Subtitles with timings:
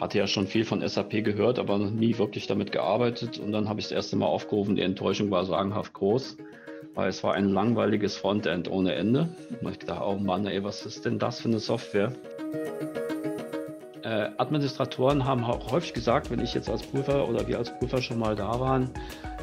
[0.00, 3.38] hatte ja schon viel von SAP gehört, aber noch nie wirklich damit gearbeitet.
[3.38, 4.76] Und dann habe ich das erste Mal aufgerufen.
[4.76, 6.36] Die Enttäuschung war sagenhaft groß,
[6.94, 9.28] weil es war ein langweiliges Frontend ohne Ende.
[9.60, 12.12] Und ich dachte, oh Mann, ey, was ist denn das für eine Software?
[14.02, 18.18] Äh, Administratoren haben häufig gesagt, wenn ich jetzt als Prüfer oder wir als Prüfer schon
[18.18, 18.90] mal da waren,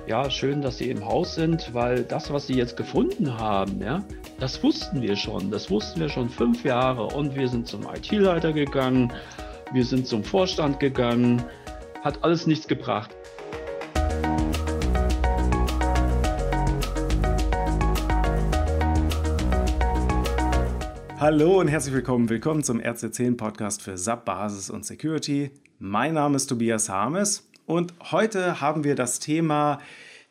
[0.07, 4.03] ja, schön, dass Sie im Haus sind, weil das, was Sie jetzt gefunden haben, ja,
[4.39, 5.49] das wussten wir schon.
[5.49, 9.11] Das wussten wir schon fünf Jahre und wir sind zum IT-Leiter gegangen
[9.71, 11.43] wir sind zum Vorstand gegangen,
[12.03, 13.15] hat alles nichts gebracht.
[21.17, 22.29] Hallo und herzlich willkommen.
[22.29, 25.51] Willkommen zum RC10 Podcast für SAP Basis und Security.
[25.79, 29.79] Mein Name ist Tobias Harmes und heute haben wir das Thema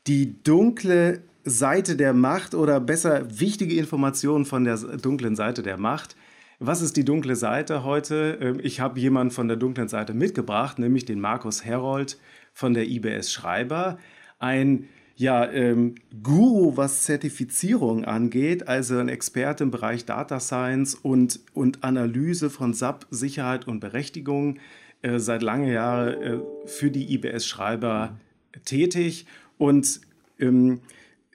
[0.07, 6.17] die dunkle Seite der Macht oder besser wichtige Informationen von der dunklen Seite der Macht.
[6.61, 8.39] Was ist die dunkle Seite heute?
[8.41, 12.19] Ähm, ich habe jemanden von der dunklen Seite mitgebracht, nämlich den Markus Herold
[12.53, 13.99] von der IBS Schreiber.
[14.39, 21.41] Ein ja, ähm, Guru, was Zertifizierung angeht, also ein Experte im Bereich Data Science und,
[21.53, 24.59] und Analyse von SAP, Sicherheit und Berechtigung,
[25.03, 28.19] äh, seit lange Jahren äh, für die IBS Schreiber
[28.65, 29.27] tätig.
[29.57, 30.01] Und
[30.41, 30.81] ähm,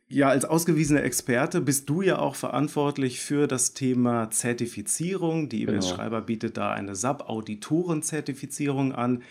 [0.09, 5.49] ja, als ausgewiesener Experte bist du ja auch verantwortlich für das Thema Zertifizierung.
[5.49, 5.95] Die IBS genau.
[5.95, 9.21] Schreiber bietet da eine SAP-Auditoren-Zertifizierung an.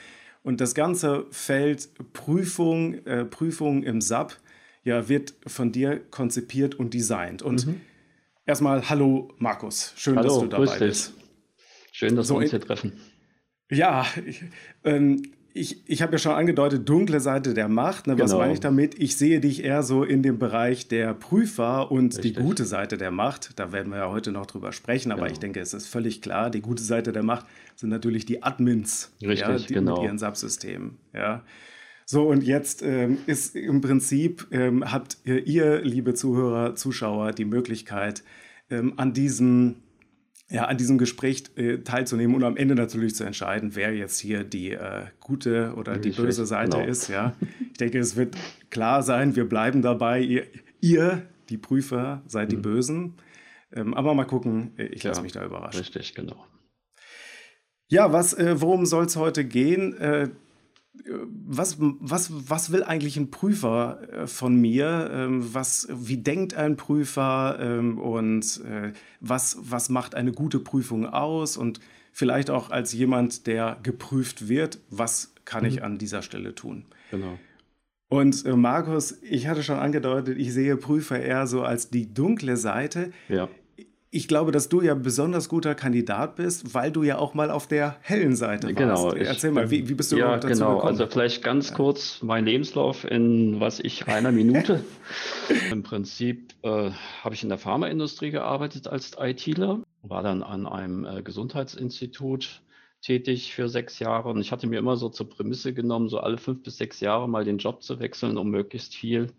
[0.44, 4.38] Und das ganze Feld Prüfung, äh, Prüfung im SAP,
[4.84, 7.42] ja, wird von dir konzipiert und designt.
[7.42, 7.80] Und mhm.
[8.46, 11.12] erstmal, hallo Markus, schön, hallo, dass du dabei bist.
[11.90, 12.92] Schön, dass so, wir uns hier treffen.
[13.68, 14.44] Ja, ich,
[14.84, 15.22] ähm,
[15.54, 18.06] ich, ich habe ja schon angedeutet, dunkle Seite der Macht.
[18.06, 18.18] Ne?
[18.18, 18.42] Was genau.
[18.42, 18.98] meine ich damit?
[18.98, 22.36] Ich sehe dich eher so in dem Bereich der Prüfer und Richtig.
[22.36, 23.58] die gute Seite der Macht.
[23.58, 25.32] Da werden wir ja heute noch drüber sprechen, aber genau.
[25.32, 29.12] ich denke, es ist völlig klar, die gute Seite der Macht sind natürlich die Admins
[29.22, 29.96] Richtig, ja, die genau.
[29.96, 30.98] mit ihren Subsystemen.
[31.14, 31.42] Ja.
[32.04, 38.22] So, und jetzt ähm, ist im Prinzip, ähm, habt ihr, liebe Zuhörer, Zuschauer, die Möglichkeit,
[38.70, 39.76] ähm, an diesem
[40.50, 44.44] ja, an diesem Gespräch äh, teilzunehmen und am Ende natürlich zu entscheiden, wer jetzt hier
[44.44, 46.88] die äh, gute oder die böse Seite genau.
[46.88, 47.08] ist.
[47.08, 47.34] Ja.
[47.70, 48.36] Ich denke, es wird
[48.70, 50.20] klar sein, wir bleiben dabei.
[50.20, 50.46] Ihr,
[50.80, 52.50] ihr die Prüfer, seid mhm.
[52.50, 53.14] die Bösen.
[53.72, 55.80] Ähm, aber mal gucken, äh, ich lasse mich da überraschen.
[55.80, 56.46] Richtig, genau.
[57.88, 59.94] Ja, was, äh, worum soll es heute gehen?
[61.46, 65.10] Was, was, was will eigentlich ein Prüfer äh, von mir?
[65.12, 71.06] Ähm, was, wie denkt ein Prüfer ähm, und äh, was, was macht eine gute Prüfung
[71.06, 71.56] aus?
[71.56, 71.80] Und
[72.12, 75.84] vielleicht auch als jemand, der geprüft wird, was kann ich mhm.
[75.84, 76.84] an dieser Stelle tun?
[77.10, 77.38] Genau.
[78.08, 82.56] Und äh, Markus, ich hatte schon angedeutet, ich sehe Prüfer eher so als die dunkle
[82.56, 83.12] Seite.
[83.28, 83.48] Ja
[84.10, 87.50] ich glaube, dass du ja ein besonders guter Kandidat bist, weil du ja auch mal
[87.50, 88.76] auf der hellen Seite warst.
[88.76, 89.12] Genau.
[89.12, 90.76] Erzähl mal, wie, wie bist du ja, dazu genau.
[90.76, 90.88] gekommen?
[90.88, 94.82] Also vielleicht ganz kurz mein Lebenslauf in was ich einer Minute.
[95.70, 96.90] Im Prinzip äh,
[97.22, 102.62] habe ich in der Pharmaindustrie gearbeitet als ITler, war dann an einem äh, Gesundheitsinstitut
[103.02, 106.38] tätig für sechs Jahre und ich hatte mir immer so zur Prämisse genommen, so alle
[106.38, 109.32] fünf bis sechs Jahre mal den Job zu wechseln, um möglichst viel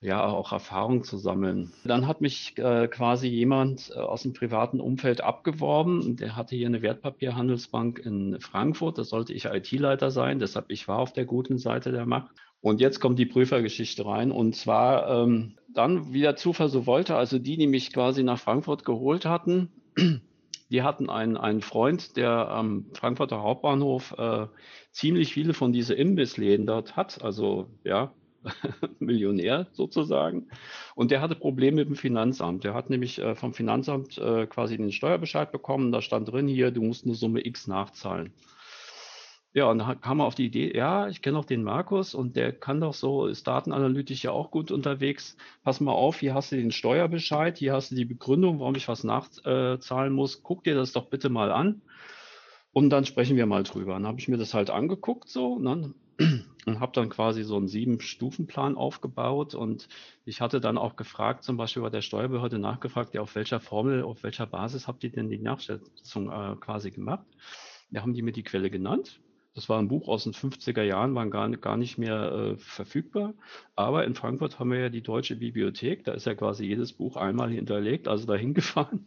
[0.00, 1.72] ja auch Erfahrung zu sammeln.
[1.84, 6.16] Dann hat mich äh, quasi jemand äh, aus dem privaten Umfeld abgeworben.
[6.16, 8.96] Der hatte hier eine Wertpapierhandelsbank in Frankfurt.
[8.96, 10.38] Da sollte ich IT-Leiter sein.
[10.38, 12.30] Deshalb ich war auf der guten Seite der Macht.
[12.62, 14.32] Und jetzt kommt die Prüfergeschichte rein.
[14.32, 18.38] Und zwar ähm, dann, wie der Zufall so wollte, also die, die mich quasi nach
[18.38, 19.70] Frankfurt geholt hatten,
[20.70, 24.46] die hatten einen, einen Freund, der am Frankfurter Hauptbahnhof äh,
[24.92, 27.22] ziemlich viele von diese Imbissläden dort hat.
[27.22, 28.12] Also ja,
[28.98, 30.48] Millionär sozusagen.
[30.94, 32.64] Und der hatte Probleme mit dem Finanzamt.
[32.64, 35.92] Der hat nämlich äh, vom Finanzamt äh, quasi den Steuerbescheid bekommen.
[35.92, 38.32] Da stand drin hier, du musst eine Summe X nachzahlen.
[39.52, 42.36] Ja, und dann kam er auf die Idee, ja, ich kenne auch den Markus und
[42.36, 45.36] der kann doch so, ist datenanalytisch ja auch gut unterwegs.
[45.64, 48.86] Pass mal auf, hier hast du den Steuerbescheid, hier hast du die Begründung, warum ich
[48.86, 50.44] was nachzahlen muss.
[50.44, 51.82] Guck dir das doch bitte mal an.
[52.72, 53.94] Und dann sprechen wir mal drüber.
[53.94, 55.58] Dann habe ich mir das halt angeguckt so.
[55.58, 55.92] Ne?
[56.66, 59.88] Und habe dann quasi so einen Sieben-Stufen-Plan aufgebaut und
[60.24, 64.02] ich hatte dann auch gefragt, zum Beispiel bei der Steuerbehörde nachgefragt, ja, auf welcher Formel,
[64.02, 67.26] auf welcher Basis habt ihr denn die Nachschätzung äh, quasi gemacht?
[67.90, 69.20] Da haben die mir die Quelle genannt
[69.54, 73.34] das war ein Buch aus den 50er Jahren, waren gar, gar nicht mehr äh, verfügbar.
[73.74, 76.04] Aber in Frankfurt haben wir ja die Deutsche Bibliothek.
[76.04, 79.06] Da ist ja quasi jedes Buch einmal hinterlegt, also dahin gefahren,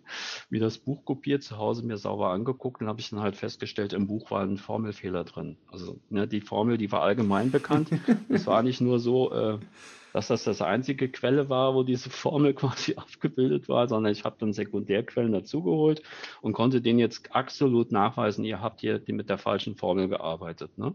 [0.50, 3.94] wie das Buch kopiert, zu Hause mir sauber angeguckt und habe ich dann halt festgestellt,
[3.94, 5.57] im Buch war ein Formelfehler drin.
[5.72, 7.89] Also ne, die Formel, die war allgemein bekannt.
[8.28, 9.60] Es war nicht nur so, äh,
[10.13, 14.38] dass das das einzige Quelle war, wo diese Formel quasi abgebildet war, sondern ich habe
[14.39, 16.01] dann Sekundärquellen dazugeholt
[16.42, 20.77] und konnte denen jetzt absolut nachweisen, ihr habt hier mit der falschen Formel gearbeitet.
[20.77, 20.94] Ne?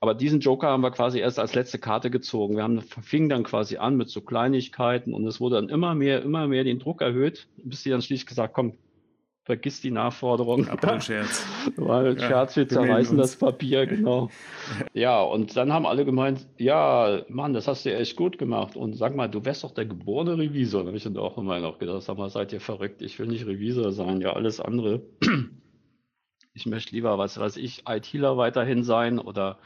[0.00, 2.56] Aber diesen Joker haben wir quasi erst als letzte Karte gezogen.
[2.56, 6.22] Wir haben, fingen dann quasi an mit so Kleinigkeiten und es wurde dann immer mehr,
[6.22, 8.74] immer mehr den Druck erhöht, bis sie dann schließlich gesagt, komm,
[9.48, 10.68] vergiss die Nachforderung.
[10.68, 11.42] April-Scherz.
[11.76, 14.28] Weil ja, Scherz, wir zerreißen das Papier, genau.
[14.92, 18.76] ja, und dann haben alle gemeint, ja, Mann, das hast du echt gut gemacht.
[18.76, 20.82] Und sag mal, du wärst doch der geborene Revisor.
[20.82, 23.00] Da habe ich dann auch immer noch gedacht, sag mal, seid ihr verrückt?
[23.00, 25.00] Ich will nicht Revisor sein, ja, alles andere
[26.52, 29.58] ich möchte lieber, was weiß ich, ITler weiterhin sein oder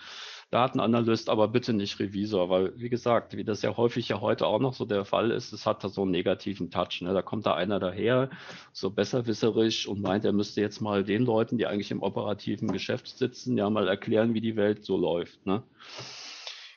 [0.52, 4.60] Datenanalyst, aber bitte nicht Revisor, weil, wie gesagt, wie das ja häufig ja heute auch
[4.60, 7.00] noch so der Fall ist, es hat da so einen negativen Touch.
[7.00, 7.14] Ne?
[7.14, 8.28] Da kommt da einer daher,
[8.74, 13.08] so besserwisserisch und meint, er müsste jetzt mal den Leuten, die eigentlich im operativen Geschäft
[13.16, 15.46] sitzen, ja mal erklären, wie die Welt so läuft.
[15.46, 15.62] Ne?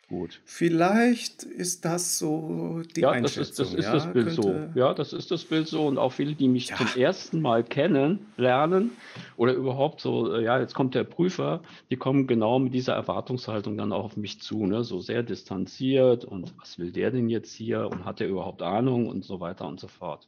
[0.07, 0.39] Gut.
[0.45, 3.41] Vielleicht ist das so die ja, Einschätzung.
[3.41, 4.71] Das ist, das ist ja, das Bild könnte...
[4.73, 4.79] so.
[4.79, 5.87] Ja, das ist das Bild so.
[5.87, 6.77] Und auch viele, die mich ja.
[6.77, 8.91] zum ersten Mal kennen, lernen
[9.35, 13.77] oder überhaupt so, äh, ja, jetzt kommt der Prüfer, die kommen genau mit dieser Erwartungshaltung
[13.77, 14.67] dann auch auf mich zu.
[14.67, 14.83] Ne?
[14.83, 19.07] So sehr distanziert und was will der denn jetzt hier und hat er überhaupt Ahnung
[19.07, 20.27] und so weiter und so fort.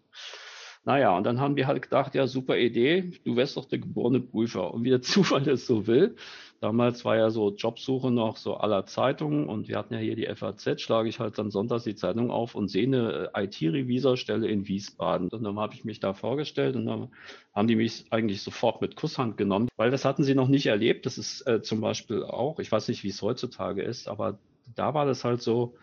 [0.88, 4.22] Naja, und dann haben wir halt gedacht, ja, super Idee, du wärst doch der geborene
[4.22, 4.74] Prüfer.
[4.74, 6.16] Und wie der Zufall es so will,
[6.60, 10.26] Damals war ja so Jobsuche noch so aller Zeitungen und wir hatten ja hier die
[10.26, 14.68] FAZ, schlage ich halt dann sonntags die Zeitung auf und sehe eine äh, IT-Revisorstelle in
[14.68, 15.30] Wiesbaden.
[15.30, 17.10] Und dann habe ich mich da vorgestellt und dann
[17.54, 21.06] haben die mich eigentlich sofort mit Kusshand genommen, weil das hatten sie noch nicht erlebt.
[21.06, 24.40] Das ist äh, zum Beispiel auch, ich weiß nicht, wie es heutzutage ist, aber
[24.74, 25.76] da war das halt so,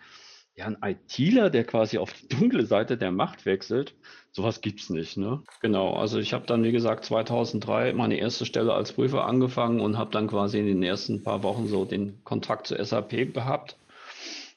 [0.57, 3.95] ja, ein ITler, der quasi auf die dunkle Seite der Macht wechselt,
[4.31, 5.43] sowas gibt's nicht, ne?
[5.61, 9.99] Genau, also ich habe dann, wie gesagt, 2003 meine erste Stelle als Prüfer angefangen und
[9.99, 13.77] habe dann quasi in den ersten paar Wochen so den Kontakt zu SAP gehabt.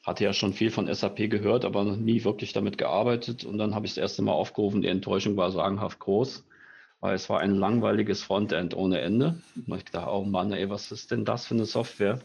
[0.04, 3.44] Hatte ja schon viel von SAP gehört, aber noch nie wirklich damit gearbeitet.
[3.44, 6.44] Und dann habe ich das erste Mal aufgerufen, die Enttäuschung war sagenhaft groß,
[7.00, 9.42] weil es war ein langweiliges Frontend ohne Ende.
[9.66, 12.20] Und ich dachte, oh Mann, ey, was ist denn das für eine Software?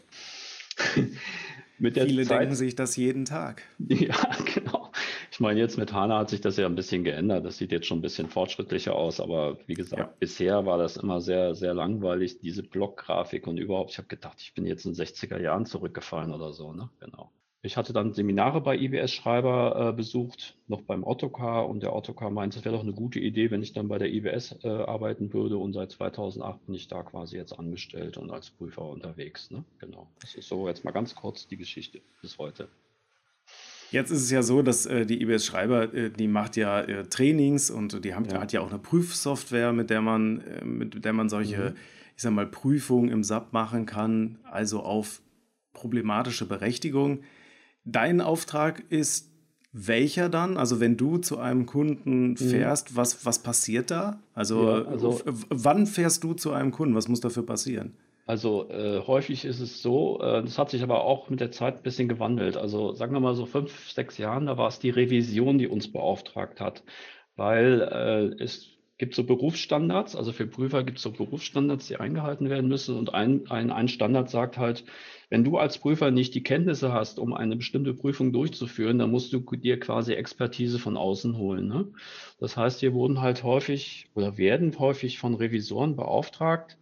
[1.83, 3.63] Mit der Viele Zeit, denken sich das jeden Tag.
[3.89, 4.15] Ja,
[4.55, 4.91] genau.
[5.31, 7.45] Ich meine, jetzt mit HANA hat sich das ja ein bisschen geändert.
[7.45, 10.13] Das sieht jetzt schon ein bisschen fortschrittlicher aus, aber wie gesagt, ja.
[10.19, 13.91] bisher war das immer sehr, sehr langweilig, diese Blockgrafik und überhaupt.
[13.91, 16.89] Ich habe gedacht, ich bin jetzt in 60er Jahren zurückgefallen oder so, ne?
[16.99, 17.31] Genau.
[17.65, 22.59] Ich hatte dann Seminare bei IBS-Schreiber äh, besucht, noch beim Ottokar und der Ottokar meinte,
[22.59, 25.55] es wäre doch eine gute Idee, wenn ich dann bei der IBS äh, arbeiten würde
[25.55, 29.49] und seit 2008 bin ich da quasi jetzt angestellt und als Prüfer unterwegs.
[29.49, 29.63] Ne?
[29.79, 32.67] Genau, das ist so jetzt mal ganz kurz die Geschichte bis heute.
[33.91, 37.05] Jetzt ist es ja so, dass äh, die IBS Schreiber, äh, die macht ja äh,
[37.05, 38.41] Trainings und die haben, ja.
[38.41, 41.75] hat ja auch eine Prüfsoftware, mit der man, äh, mit der man solche, mhm.
[42.17, 45.21] ich sag mal, Prüfungen im SAP machen kann, also auf
[45.71, 47.23] problematische Berechtigung.
[47.85, 49.31] Dein Auftrag ist
[49.73, 50.57] welcher dann?
[50.57, 52.37] Also wenn du zu einem Kunden mhm.
[52.37, 52.95] fährst, mhm.
[52.97, 54.21] was, was passiert da?
[54.33, 56.95] Also, ja, also wann fährst du zu einem Kunden?
[56.95, 57.97] Was muss dafür passieren?
[58.25, 61.77] Also äh, häufig ist es so, äh, das hat sich aber auch mit der Zeit
[61.77, 62.55] ein bisschen gewandelt.
[62.55, 65.91] Also sagen wir mal so fünf, sechs Jahren, da war es die Revision, die uns
[65.91, 66.83] beauftragt hat,
[67.35, 72.49] weil äh, es gibt so Berufsstandards, also für Prüfer gibt es so Berufsstandards, die eingehalten
[72.49, 74.85] werden müssen und ein, ein, ein Standard sagt halt,
[75.33, 79.33] wenn du als Prüfer nicht die Kenntnisse hast, um eine bestimmte Prüfung durchzuführen, dann musst
[79.33, 81.67] du dir quasi Expertise von außen holen.
[81.67, 81.87] Ne?
[82.39, 86.77] Das heißt, hier wurden halt häufig oder werden häufig von Revisoren beauftragt,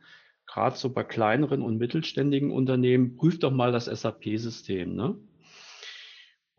[0.48, 4.98] gerade so bei kleineren und mittelständigen Unternehmen, prüft doch mal das SAP-System.
[4.98, 5.16] Ne?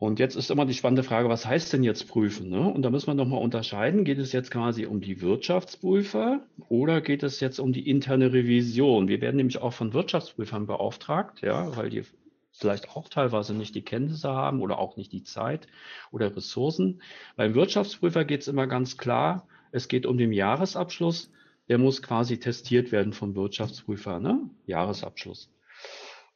[0.03, 2.49] Und jetzt ist immer die spannende Frage, was heißt denn jetzt prüfen?
[2.49, 2.59] Ne?
[2.59, 7.23] Und da muss man nochmal unterscheiden, geht es jetzt quasi um die Wirtschaftsprüfer oder geht
[7.23, 9.07] es jetzt um die interne Revision?
[9.07, 12.03] Wir werden nämlich auch von Wirtschaftsprüfern beauftragt, ja, weil die
[12.51, 15.69] vielleicht auch teilweise nicht die Kenntnisse haben oder auch nicht die Zeit
[16.11, 17.01] oder Ressourcen.
[17.37, 21.31] Beim Wirtschaftsprüfer geht es immer ganz klar, es geht um den Jahresabschluss,
[21.69, 24.51] der muss quasi testiert werden vom Wirtschaftsprüfer, ne?
[24.67, 25.49] Jahresabschluss.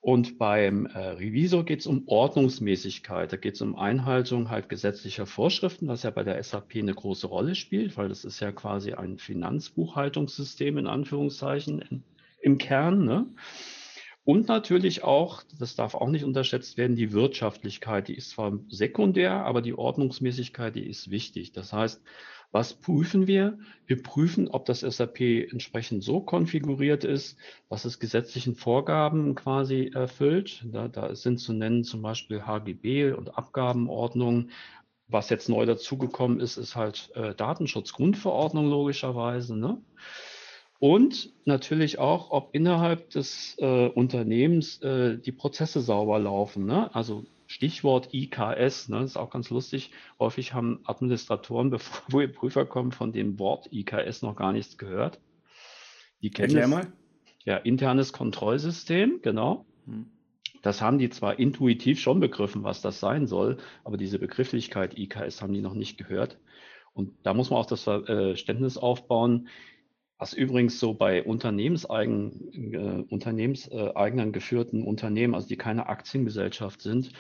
[0.01, 3.33] Und beim äh, Revisor geht es um Ordnungsmäßigkeit.
[3.33, 7.27] Da geht es um Einhaltung halt gesetzlicher Vorschriften, was ja bei der SAP eine große
[7.27, 12.05] Rolle spielt, weil das ist ja quasi ein Finanzbuchhaltungssystem in Anführungszeichen in,
[12.41, 13.05] im Kern.
[13.05, 13.27] Ne?
[14.27, 18.09] Und natürlich auch, das darf auch nicht unterschätzt werden, die Wirtschaftlichkeit.
[18.09, 21.53] Die ist zwar sekundär, aber die Ordnungsmäßigkeit, die ist wichtig.
[21.53, 22.03] Das heißt,
[22.53, 23.59] was prüfen wir?
[23.87, 27.39] Wir prüfen, ob das SAP entsprechend so konfiguriert ist,
[27.69, 30.65] dass es gesetzlichen Vorgaben quasi erfüllt.
[30.73, 34.51] Da, da sind zu nennen zum Beispiel HGB und Abgabenordnung.
[35.09, 39.57] Was jetzt neu dazugekommen ist, ist halt äh, Datenschutzgrundverordnung logischerweise.
[39.57, 39.81] Ne?
[40.79, 46.67] Und natürlich auch, ob innerhalb des äh, Unternehmens äh, die Prozesse sauber laufen.
[46.67, 46.95] Ne?
[46.95, 49.91] Also Stichwort IKS, ne, ist auch ganz lustig.
[50.19, 55.21] Häufig haben Administratoren, bevor wir Prüfer kommen, von dem Wort IKS noch gar nichts gehört.
[56.23, 56.93] Die kennen Erklär mal.
[57.45, 59.67] Ja, internes Kontrollsystem, genau.
[59.87, 60.07] Hm.
[60.63, 65.41] Das haben die zwar intuitiv schon begriffen, was das sein soll, aber diese Begrifflichkeit IKS
[65.41, 66.39] haben die noch nicht gehört.
[66.93, 69.49] Und da muss man auch das Verständnis aufbauen,
[70.19, 77.13] was übrigens so bei unternehmenseigen, äh, unternehmenseigenen geführten Unternehmen, also die keine Aktiengesellschaft sind,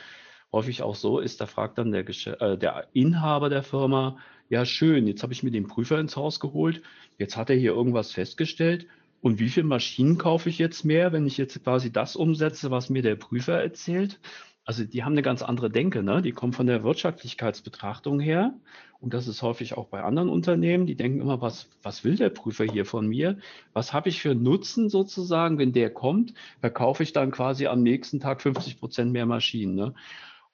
[0.52, 5.06] häufig auch so ist, da fragt dann der, äh, der Inhaber der Firma, ja schön,
[5.06, 6.82] jetzt habe ich mir den Prüfer ins Haus geholt,
[7.18, 8.86] jetzt hat er hier irgendwas festgestellt
[9.20, 12.90] und wie viele Maschinen kaufe ich jetzt mehr, wenn ich jetzt quasi das umsetze, was
[12.90, 14.20] mir der Prüfer erzählt?
[14.64, 16.22] Also die haben eine ganz andere Denke, ne?
[16.22, 18.54] Die kommen von der Wirtschaftlichkeitsbetrachtung her.
[19.00, 20.86] Und das ist häufig auch bei anderen Unternehmen.
[20.86, 23.38] Die denken immer, was, was will der Prüfer hier von mir?
[23.72, 26.34] Was habe ich für Nutzen sozusagen, wenn der kommt?
[26.60, 29.74] Verkaufe ich dann quasi am nächsten Tag 50 Prozent mehr Maschinen.
[29.74, 29.94] Ne?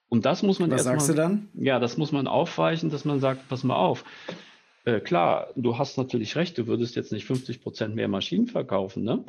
[0.08, 1.48] Und das muss man Was sagst mal, du dann?
[1.54, 4.04] Ja, das muss man aufweichen, dass man sagt, pass mal auf.
[4.84, 9.04] Äh, klar, du hast natürlich recht, du würdest jetzt nicht 50 Prozent mehr Maschinen verkaufen,
[9.04, 9.24] ne?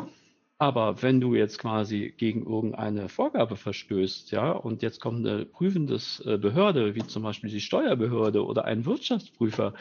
[0.60, 6.00] Aber wenn du jetzt quasi gegen irgendeine Vorgabe verstößt, ja, und jetzt kommt eine prüfende
[6.26, 9.74] äh, Behörde, wie zum Beispiel die Steuerbehörde oder ein Wirtschaftsprüfer,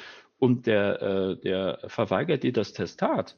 [0.43, 3.37] und der, äh, der verweigert dir das Testat,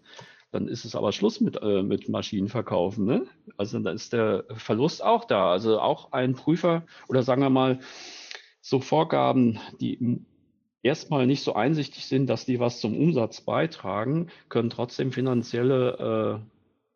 [0.52, 3.04] dann ist es aber Schluss mit, äh, mit Maschinenverkaufen.
[3.04, 3.26] Ne?
[3.58, 5.50] Also dann ist der Verlust auch da.
[5.50, 7.80] Also auch ein Prüfer oder sagen wir mal
[8.62, 10.24] so Vorgaben, die
[10.82, 16.40] erstmal nicht so einsichtig sind, dass die was zum Umsatz beitragen, können trotzdem finanzielle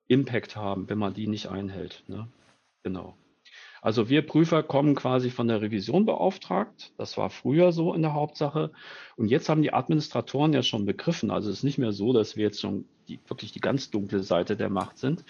[0.09, 2.03] Impact haben, wenn man die nicht einhält.
[2.09, 2.29] Ne?
[2.83, 3.17] Genau.
[3.81, 6.93] Also wir Prüfer kommen quasi von der Revision beauftragt.
[6.99, 8.73] Das war früher so in der Hauptsache.
[9.17, 11.31] Und jetzt haben die Administratoren ja schon begriffen.
[11.31, 14.23] Also es ist nicht mehr so, dass wir jetzt schon die, wirklich die ganz dunkle
[14.23, 15.25] Seite der Macht sind.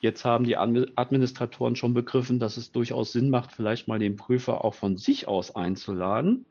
[0.00, 4.64] Jetzt haben die Administratoren schon begriffen, dass es durchaus Sinn macht, vielleicht mal den Prüfer
[4.64, 6.46] auch von sich aus einzuladen.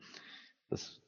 [0.68, 1.00] Das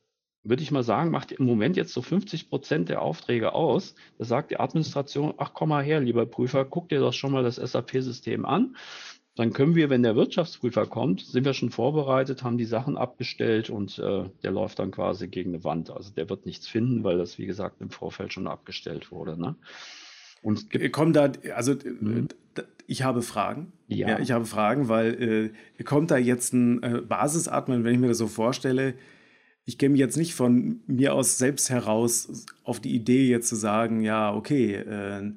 [0.43, 3.95] würde ich mal sagen, macht im Moment jetzt so 50 Prozent der Aufträge aus.
[4.19, 7.43] Da sagt die Administration, ach komm mal her, lieber Prüfer, guck dir doch schon mal
[7.43, 8.77] das SAP-System an.
[9.37, 13.71] Dann können wir, wenn der Wirtschaftsprüfer kommt, sind wir schon vorbereitet, haben die Sachen abgestellt
[13.71, 15.91] und äh, der läuft dann quasi gegen eine Wand.
[15.91, 19.41] Also der wird nichts finden, weil das, wie gesagt, im Vorfeld schon abgestellt wurde.
[19.41, 19.57] Ne?
[20.43, 22.29] Und kommen da, also mhm.
[22.87, 23.73] ich habe Fragen.
[23.89, 24.09] Ja.
[24.09, 24.19] ja.
[24.19, 28.19] ich habe Fragen, weil äh, kommt da jetzt ein äh, Basisatmen, wenn ich mir das
[28.19, 28.95] so vorstelle,
[29.71, 34.01] ich käme jetzt nicht von mir aus selbst heraus auf die Idee, jetzt zu sagen,
[34.01, 35.31] ja, okay, äh,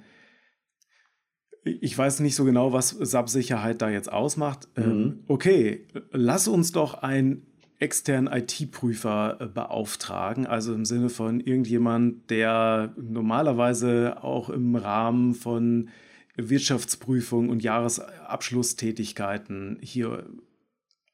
[1.63, 4.68] ich weiß nicht so genau, was SAP-Sicherheit da jetzt ausmacht.
[4.75, 5.20] Ähm, mhm.
[5.28, 7.46] okay, lass uns doch einen
[7.78, 15.90] externen IT-Prüfer äh, beauftragen, also im Sinne von irgendjemand, der normalerweise auch im Rahmen von
[16.38, 20.25] Wirtschaftsprüfung und Jahresabschlusstätigkeiten hier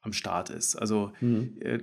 [0.02, 0.76] am Start ist.
[0.76, 1.54] Also mhm.
[1.60, 1.78] äh,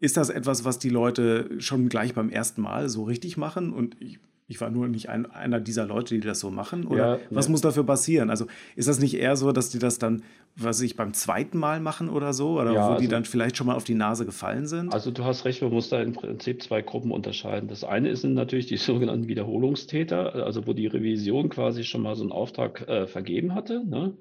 [0.00, 3.72] ist das etwas, was die Leute schon gleich beim ersten Mal so richtig machen?
[3.72, 6.86] Und ich, ich war nur nicht ein, einer dieser Leute, die das so machen.
[6.86, 7.50] Oder ja, was ja.
[7.50, 8.30] muss dafür passieren?
[8.30, 10.22] Also ist das nicht eher so, dass die das dann,
[10.54, 12.60] was ich beim zweiten Mal machen oder so?
[12.60, 14.92] Oder ja, wo also, die dann vielleicht schon mal auf die Nase gefallen sind?
[14.92, 17.68] Also du hast recht, man muss da im Prinzip zwei Gruppen unterscheiden.
[17.68, 22.22] Das eine sind natürlich die sogenannten Wiederholungstäter, also wo die Revision quasi schon mal so
[22.22, 23.82] einen Auftrag äh, vergeben hatte.
[23.84, 24.14] Ne?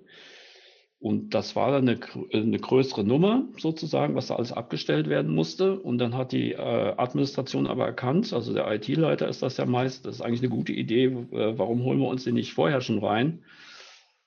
[1.00, 2.00] Und das war dann eine,
[2.34, 5.80] eine, größere Nummer sozusagen, was da alles abgestellt werden musste.
[5.80, 10.06] Und dann hat die äh, Administration aber erkannt, also der IT-Leiter ist das ja meist,
[10.06, 13.00] das ist eigentlich eine gute Idee, äh, warum holen wir uns den nicht vorher schon
[13.00, 13.44] rein,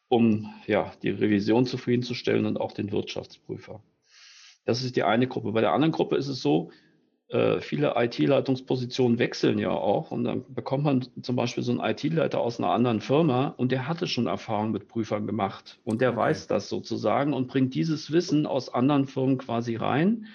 [0.09, 3.83] um ja, die Revision zufriedenzustellen und auch den Wirtschaftsprüfer.
[4.65, 5.53] Das ist die eine Gruppe.
[5.53, 6.71] Bei der anderen Gruppe ist es so,
[7.29, 10.11] äh, viele IT-Leitungspositionen wechseln ja auch.
[10.11, 13.87] Und dann bekommt man zum Beispiel so einen IT-Leiter aus einer anderen Firma und der
[13.87, 15.79] hatte schon Erfahrung mit Prüfern gemacht.
[15.85, 16.19] Und der okay.
[16.19, 20.27] weiß das sozusagen und bringt dieses Wissen aus anderen Firmen quasi rein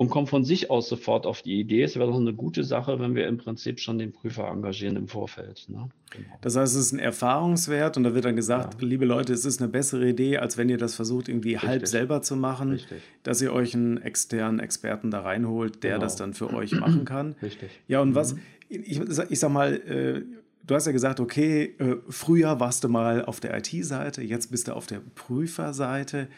[0.00, 2.98] und kommt von sich aus sofort auf die Idee, es wäre doch eine gute Sache,
[3.00, 5.66] wenn wir im Prinzip schon den Prüfer engagieren im Vorfeld.
[5.68, 5.90] Ne?
[6.08, 6.38] Genau.
[6.40, 8.88] Das heißt, es ist ein Erfahrungswert und da wird dann gesagt, ja.
[8.88, 11.68] liebe Leute, es ist eine bessere Idee, als wenn ihr das versucht, irgendwie Richtig.
[11.68, 13.02] halb selber zu machen, Richtig.
[13.24, 16.04] dass ihr euch einen externen Experten da reinholt, der genau.
[16.04, 17.34] das dann für euch machen kann.
[17.42, 17.68] Richtig.
[17.86, 18.14] Ja, und mhm.
[18.14, 18.36] was,
[18.70, 20.22] ich, ich sag mal, äh,
[20.66, 24.68] du hast ja gesagt, okay, äh, früher warst du mal auf der IT-Seite, jetzt bist
[24.68, 26.20] du auf der Prüferseite.
[26.20, 26.28] Ähm,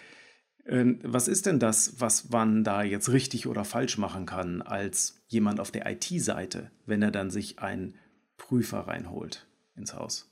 [0.64, 5.58] was ist denn das, was man da jetzt richtig oder falsch machen kann als jemand
[5.58, 7.96] auf der IT-Seite, wenn er dann sich einen
[8.36, 10.30] Prüfer reinholt ins Haus?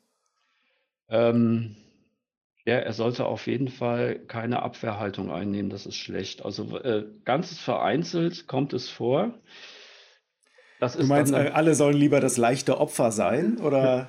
[1.09, 1.75] Ähm,
[2.65, 6.45] ja, er sollte auf jeden Fall keine Abwehrhaltung einnehmen, das ist schlecht.
[6.45, 9.35] Also äh, ganz vereinzelt kommt es vor.
[10.79, 14.09] Das du meinst, dann, alle sollen lieber das leichte Opfer sein, oder?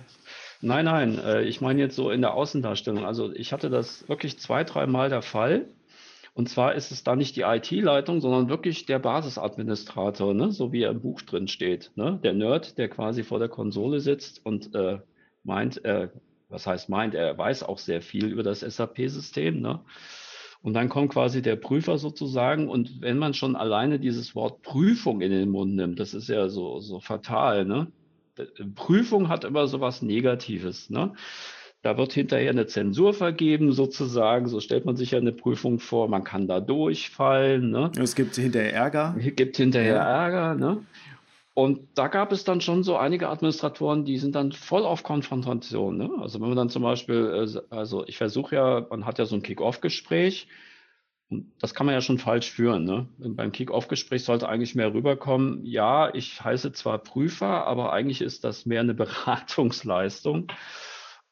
[0.61, 3.05] nein, nein, äh, ich meine jetzt so in der Außendarstellung.
[3.05, 5.65] Also ich hatte das wirklich zwei, dreimal der Fall
[6.33, 10.51] Und zwar ist es da nicht die IT-Leitung, sondern wirklich der Basisadministrator, ne?
[10.51, 11.91] so wie er im Buch drin steht.
[11.95, 12.19] Ne?
[12.23, 14.99] Der Nerd, der quasi vor der Konsole sitzt und äh,
[15.43, 16.09] meint, äh,
[16.47, 19.59] was heißt meint, er weiß auch sehr viel über das SAP-System.
[19.59, 19.81] Ne?
[20.61, 22.69] Und dann kommt quasi der Prüfer sozusagen.
[22.69, 26.47] Und wenn man schon alleine dieses Wort Prüfung in den Mund nimmt, das ist ja
[26.47, 27.65] so, so fatal.
[27.65, 27.91] Ne?
[28.75, 30.89] Prüfung hat immer so was Negatives.
[30.89, 31.13] Ne?
[31.83, 34.47] Da wird hinterher eine Zensur vergeben, sozusagen.
[34.47, 36.07] So stellt man sich ja eine Prüfung vor.
[36.07, 37.71] Man kann da durchfallen.
[37.71, 37.91] Ne?
[37.99, 39.15] Es gibt hinterher Ärger.
[39.17, 40.25] Es gibt hinterher ja.
[40.25, 40.55] Ärger.
[40.55, 40.85] Ne?
[41.55, 45.97] Und da gab es dann schon so einige Administratoren, die sind dann voll auf Konfrontation.
[45.97, 46.09] Ne?
[46.19, 49.35] Also wenn man dann zum Beispiel, äh, also ich versuche ja, man hat ja so
[49.35, 50.47] ein Kick-Off-Gespräch.
[51.31, 52.83] Und das kann man ja schon falsch führen.
[52.83, 53.07] Ne?
[53.17, 58.67] Beim Kick-Off-Gespräch sollte eigentlich mehr rüberkommen, ja, ich heiße zwar Prüfer, aber eigentlich ist das
[58.67, 60.47] mehr eine Beratungsleistung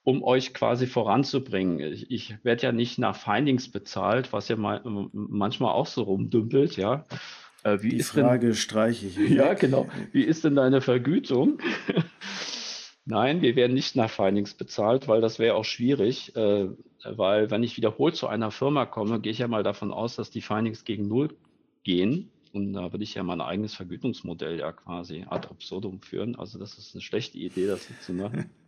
[0.03, 1.79] um euch quasi voranzubringen.
[1.79, 4.81] Ich, ich werde ja nicht nach Findings bezahlt, was ja mal,
[5.13, 7.05] manchmal auch so rumdümpelt, ja.
[7.63, 9.17] Äh, wie Die Frage denn, streiche ich.
[9.29, 9.87] Ja, genau.
[10.11, 11.59] Wie ist denn deine Vergütung?
[13.05, 16.67] Nein, wir werden nicht nach Findings bezahlt, weil das wäre auch schwierig, äh,
[17.03, 20.29] weil wenn ich wiederholt zu einer Firma komme, gehe ich ja mal davon aus, dass
[20.29, 21.35] die Findings gegen Null
[21.83, 22.29] gehen.
[22.51, 26.35] Und da würde ich ja mein eigenes Vergütungsmodell ja quasi ad absurdum führen.
[26.35, 28.49] Also das ist eine schlechte Idee, das so zu machen.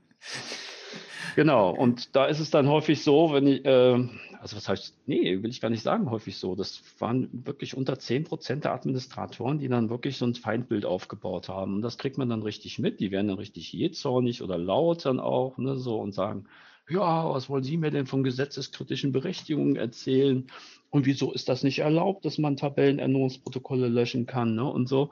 [1.36, 4.08] Genau, und da ist es dann häufig so, wenn ich, äh,
[4.40, 6.56] also was heißt, nee, will ich gar nicht sagen, häufig so.
[6.56, 11.48] Das waren wirklich unter 10 Prozent der Administratoren, die dann wirklich so ein Feindbild aufgebaut
[11.48, 11.76] haben.
[11.76, 13.00] Und das kriegt man dann richtig mit.
[13.00, 16.48] Die werden dann richtig jähzornig oder laut dann auch, ne, so und sagen,
[16.90, 20.48] ja, was wollen Sie mir denn von gesetzeskritischen Berechtigungen erzählen?
[20.90, 25.12] Und wieso ist das nicht erlaubt, dass man Tabellenänderungsprotokolle löschen kann, ne, und so.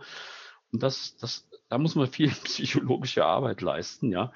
[0.72, 4.34] Und das, das, da muss man viel psychologische Arbeit leisten, ja.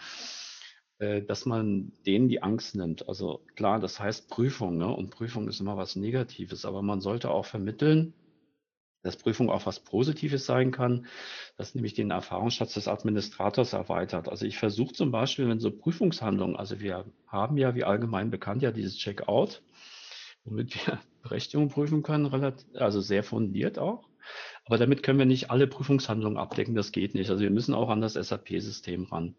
[1.00, 3.08] Äh, dass man denen die Angst nimmt.
[3.08, 4.88] Also klar, das heißt Prüfung, ne?
[4.88, 8.14] und Prüfung ist immer was Negatives, aber man sollte auch vermitteln,
[9.02, 11.08] dass Prüfung auch was Positives sein kann,
[11.58, 14.30] das nämlich den Erfahrungsschatz des Administrators erweitert.
[14.30, 18.62] Also ich versuche zum Beispiel, wenn so Prüfungshandlungen, also wir haben ja, wie allgemein bekannt,
[18.62, 19.62] ja dieses Checkout,
[20.46, 24.08] womit wir Berechtigungen prüfen können, relativ, also sehr fundiert auch.
[24.66, 27.30] Aber damit können wir nicht alle Prüfungshandlungen abdecken, das geht nicht.
[27.30, 29.36] Also wir müssen auch an das SAP-System ran.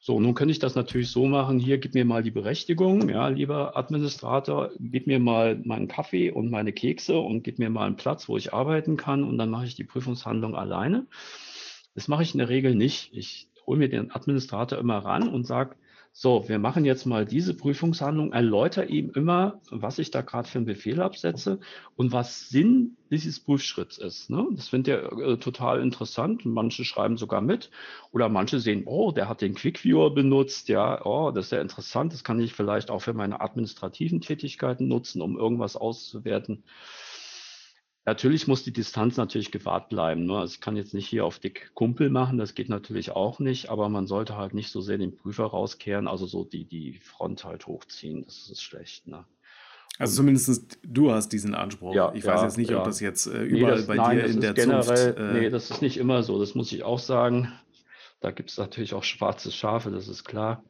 [0.00, 3.28] So, nun könnte ich das natürlich so machen, hier gib mir mal die Berechtigung, ja,
[3.28, 7.96] lieber Administrator, gib mir mal meinen Kaffee und meine Kekse und gib mir mal einen
[7.96, 11.06] Platz, wo ich arbeiten kann und dann mache ich die Prüfungshandlung alleine.
[11.94, 13.12] Das mache ich in der Regel nicht.
[13.12, 15.74] Ich hole mir den Administrator immer ran und sage,
[16.20, 20.58] so, wir machen jetzt mal diese Prüfungshandlung, erläutere ihm immer, was ich da gerade für
[20.58, 21.60] einen Befehl absetze
[21.94, 24.28] und was Sinn dieses Prüfschritts ist.
[24.28, 24.44] Ne?
[24.50, 26.44] Das finde ich äh, total interessant.
[26.44, 27.70] Manche schreiben sogar mit
[28.10, 32.12] oder manche sehen, oh, der hat den Quickviewer benutzt, ja, oh, das ist ja interessant,
[32.12, 36.64] das kann ich vielleicht auch für meine administrativen Tätigkeiten nutzen, um irgendwas auszuwerten.
[38.04, 40.24] Natürlich muss die Distanz natürlich gewahrt bleiben.
[40.24, 40.38] Ne?
[40.38, 43.68] Also ich kann jetzt nicht hier auf dick Kumpel machen, das geht natürlich auch nicht,
[43.68, 47.44] aber man sollte halt nicht so sehr den Prüfer rauskehren, also so die, die Front
[47.44, 48.24] halt hochziehen.
[48.24, 49.06] Das ist schlecht.
[49.06, 49.24] Ne?
[49.98, 51.94] Also zumindest du hast diesen Anspruch.
[51.94, 52.78] Ja, ich weiß jetzt nicht, ja.
[52.78, 55.18] ob das jetzt äh, überall nee, das, bei nein, dir in der generell, Zunft...
[55.18, 57.52] Äh, nee, das ist nicht immer so, das muss ich auch sagen.
[58.20, 60.62] Da gibt es natürlich auch schwarze Schafe, das ist klar.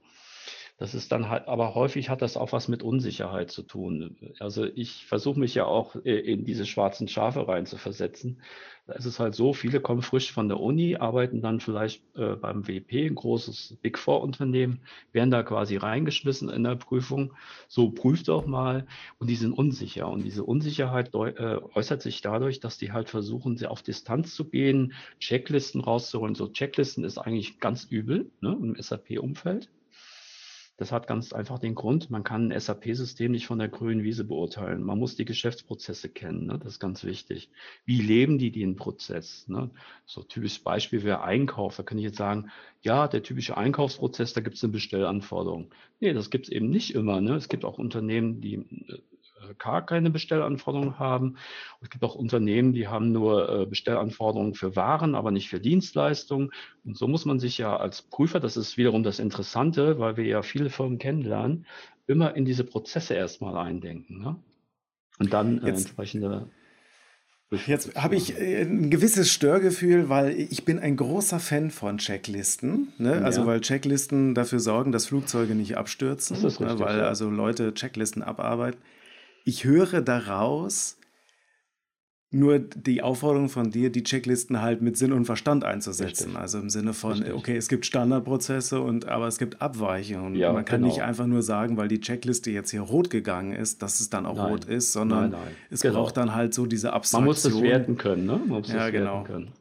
[0.79, 4.17] Das ist dann halt, aber häufig hat das auch was mit Unsicherheit zu tun.
[4.39, 8.41] Also ich versuche mich ja auch äh, in diese schwarzen Schafe rein zu versetzen.
[8.87, 12.37] Da ist es halt so, viele kommen frisch von der Uni, arbeiten dann vielleicht äh,
[12.37, 17.35] beim WP, ein großes Big Four Unternehmen, werden da quasi reingeschmissen in der Prüfung.
[17.67, 18.87] So prüft doch mal
[19.19, 20.09] und die sind unsicher.
[20.09, 24.49] Und diese Unsicherheit äh, äußert sich dadurch, dass die halt versuchen, sie auf Distanz zu
[24.49, 26.37] gehen, Checklisten rauszuholen.
[26.37, 29.69] So Checklisten ist eigentlich ganz übel ne, im SAP-Umfeld
[30.79, 34.25] das hat ganz einfach den Grund, man kann ein SAP-System nicht von der grünen Wiese
[34.25, 34.85] beurteilen.
[34.85, 36.57] Man muss die Geschäftsprozesse kennen, ne?
[36.57, 37.51] das ist ganz wichtig.
[37.85, 39.49] Wie leben die den Prozess?
[39.49, 39.71] Ne?
[40.07, 41.77] So typisches Beispiel wäre Einkauf.
[41.77, 45.75] Da kann ich jetzt sagen, ja, der typische Einkaufsprozess, da gibt es eine Bestellanforderung.
[45.99, 47.21] Nee, das gibt es eben nicht immer.
[47.21, 47.35] Ne?
[47.35, 48.99] Es gibt auch Unternehmen, die äh,
[49.59, 51.37] gar keine Bestellanforderungen haben.
[51.81, 56.51] Es gibt auch Unternehmen, die haben nur äh, Bestellanforderungen für Waren, aber nicht für Dienstleistungen.
[56.85, 60.25] Und so muss man sich ja als Prüfer, das ist wiederum das Interessante, weil wir
[60.25, 61.67] ja viele Firmen kennenlernen,
[62.07, 64.21] immer in diese Prozesse erstmal eindenken.
[64.21, 64.37] Ne?
[65.19, 66.49] Und dann äh, entsprechende
[67.51, 72.93] Jetzt habe ich äh, ein gewisses Störgefühl, weil ich bin ein großer Fan von Checklisten.
[72.99, 73.17] Ne?
[73.17, 73.21] Ja.
[73.23, 76.67] Also weil Checklisten dafür sorgen, dass Flugzeuge nicht abstürzen, das ist ne?
[76.67, 77.05] richtig, weil ja.
[77.05, 78.79] also Leute Checklisten abarbeiten.
[79.49, 80.99] Ich höre daraus,
[82.31, 86.25] nur die Aufforderung von dir, die Checklisten halt mit Sinn und Verstand einzusetzen.
[86.25, 86.39] Richtig.
[86.39, 87.33] Also im Sinne von, Richtig.
[87.33, 90.35] okay, es gibt Standardprozesse und aber es gibt Abweichungen.
[90.35, 90.93] Ja, man kann genau.
[90.93, 94.27] nicht einfach nur sagen, weil die Checkliste jetzt hier rot gegangen ist, dass es dann
[94.27, 94.51] auch nein.
[94.51, 95.57] rot ist, sondern nein, nein.
[95.71, 95.95] es genau.
[95.95, 97.23] braucht dann halt so diese Abstraktion.
[97.23, 98.33] Man muss das werten können, ne?
[98.33, 99.25] Man muss ja, das genau.
[99.25, 99.53] können.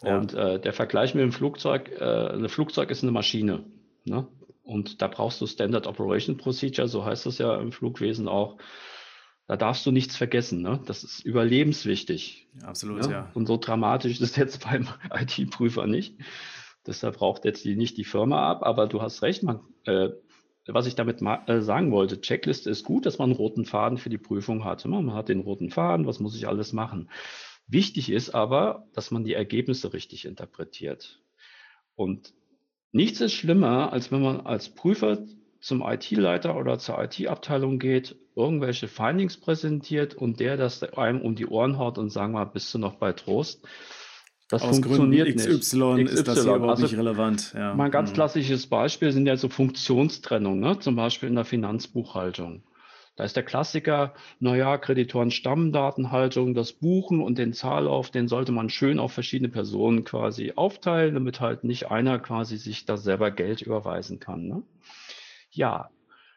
[0.00, 0.56] Und ja.
[0.56, 3.64] äh, der Vergleich mit dem Flugzeug, äh, ein Flugzeug ist eine Maschine.
[4.04, 4.28] Ne?
[4.64, 8.58] Und da brauchst du Standard Operation Procedure, so heißt das ja im Flugwesen auch.
[9.50, 10.62] Da darfst du nichts vergessen.
[10.62, 10.78] Ne?
[10.86, 12.46] Das ist überlebenswichtig.
[12.62, 13.10] Absolut, ja?
[13.10, 13.30] ja.
[13.34, 16.14] Und so dramatisch ist es jetzt beim IT-Prüfer nicht.
[16.86, 20.10] Deshalb braucht jetzt die, nicht die Firma ab, aber du hast recht, man, äh,
[20.68, 24.08] was ich damit äh, sagen wollte, Checkliste ist gut, dass man einen roten Faden für
[24.08, 24.84] die Prüfung hat.
[24.84, 27.10] Man hat den roten Faden, was muss ich alles machen?
[27.66, 31.20] Wichtig ist aber, dass man die Ergebnisse richtig interpretiert.
[31.96, 32.34] Und
[32.92, 35.18] nichts ist schlimmer, als wenn man als Prüfer
[35.60, 41.46] zum IT-Leiter oder zur IT-Abteilung geht, irgendwelche Findings präsentiert und der das einem um die
[41.46, 43.62] Ohren haut und sagen mal, bist du noch bei Trost?
[44.48, 46.08] Das Aus funktioniert Gründen XY nicht.
[46.08, 47.52] XY ist das hier überhaupt also, nicht relevant.
[47.54, 47.74] Ja.
[47.74, 48.14] Mal ein ganz mhm.
[48.14, 50.78] klassisches Beispiel sind ja so Funktionstrennung, ne?
[50.80, 52.64] zum Beispiel in der Finanzbuchhaltung.
[53.16, 58.70] Da ist der Klassiker, naja, Kreditoren Stammdatenhaltung, das Buchen und den Zahllauf, den sollte man
[58.70, 63.60] schön auf verschiedene Personen quasi aufteilen, damit halt nicht einer quasi sich da selber Geld
[63.60, 64.48] überweisen kann.
[64.48, 64.62] Ne?
[65.50, 65.90] Ja,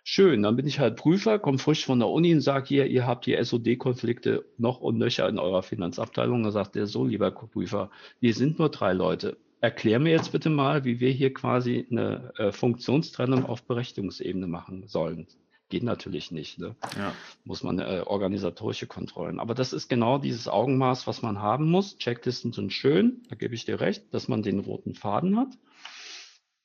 [0.04, 3.06] schön, dann bin ich halt Prüfer, komme frisch von der Uni und sage hier, ihr
[3.06, 6.44] habt die SOD-Konflikte noch und nöcher in eurer Finanzabteilung.
[6.44, 9.38] Da sagt der so, lieber Prüfer, wir sind nur drei Leute.
[9.62, 14.88] Erklär mir jetzt bitte mal, wie wir hier quasi eine äh, Funktionstrennung auf Berechtigungsebene machen
[14.88, 15.28] sollen.
[15.70, 16.60] Geht natürlich nicht.
[16.60, 16.76] Ne?
[16.98, 17.14] Ja.
[17.46, 19.40] Muss man äh, organisatorische Kontrollen.
[19.40, 21.98] Aber das ist genau dieses Augenmaß, was man haben muss.
[21.98, 25.58] Checklisten sind schön, da gebe ich dir recht, dass man den roten Faden hat.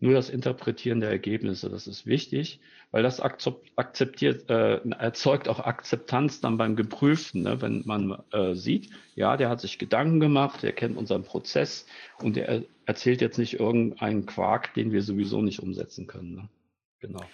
[0.00, 2.60] Nur das Interpretieren der Ergebnisse, das ist wichtig,
[2.92, 7.60] weil das akzeptiert, äh, erzeugt auch Akzeptanz dann beim Geprüften, ne?
[7.60, 11.86] wenn man äh, sieht, ja, der hat sich Gedanken gemacht, der kennt unseren Prozess
[12.22, 16.34] und der erzählt jetzt nicht irgendeinen Quark, den wir sowieso nicht umsetzen können.
[16.34, 16.48] Ne?
[17.00, 17.24] Genau.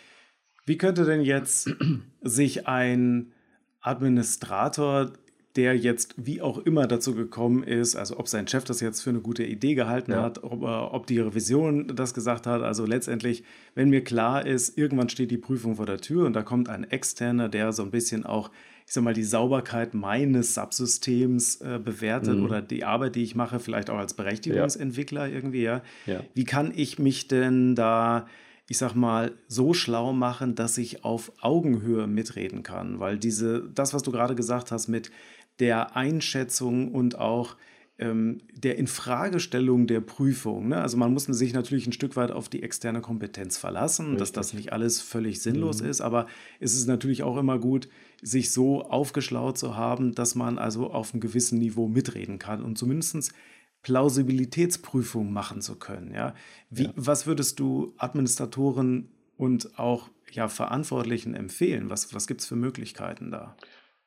[0.64, 1.70] Wie könnte denn jetzt
[2.22, 3.32] sich ein
[3.80, 5.12] Administrator
[5.56, 9.10] der jetzt wie auch immer dazu gekommen ist, also ob sein Chef das jetzt für
[9.10, 10.22] eine gute Idee gehalten ja.
[10.22, 12.62] hat, ob, ob, die Revision das gesagt hat.
[12.62, 16.42] Also letztendlich, wenn mir klar ist, irgendwann steht die Prüfung vor der Tür und da
[16.42, 18.50] kommt ein externer, der so ein bisschen auch,
[18.86, 22.44] ich sag mal, die Sauberkeit meines Subsystems äh, bewertet mhm.
[22.44, 25.34] oder die Arbeit, die ich mache, vielleicht auch als Berechtigungsentwickler ja.
[25.34, 25.82] irgendwie, ja?
[26.06, 26.20] ja.
[26.34, 28.26] Wie kann ich mich denn da
[28.66, 32.98] ich sag mal, so schlau machen, dass ich auf Augenhöhe mitreden kann.
[32.98, 35.10] Weil diese, das, was du gerade gesagt hast mit,
[35.60, 37.56] der Einschätzung und auch
[37.98, 40.68] ähm, der Infragestellung der Prüfung.
[40.68, 40.80] Ne?
[40.80, 44.18] Also man muss sich natürlich ein Stück weit auf die externe Kompetenz verlassen, Richtig.
[44.18, 45.88] dass das nicht alles völlig sinnlos mhm.
[45.88, 46.26] ist, aber
[46.58, 47.88] es ist natürlich auch immer gut,
[48.20, 52.76] sich so aufgeschlaut zu haben, dass man also auf einem gewissen Niveau mitreden kann und
[52.76, 53.32] zumindest
[53.82, 56.12] Plausibilitätsprüfung machen zu können.
[56.12, 56.34] Ja?
[56.70, 56.92] Wie, ja.
[56.96, 61.90] Was würdest du Administratoren und auch ja, Verantwortlichen empfehlen?
[61.90, 63.56] Was, was gibt es für Möglichkeiten da?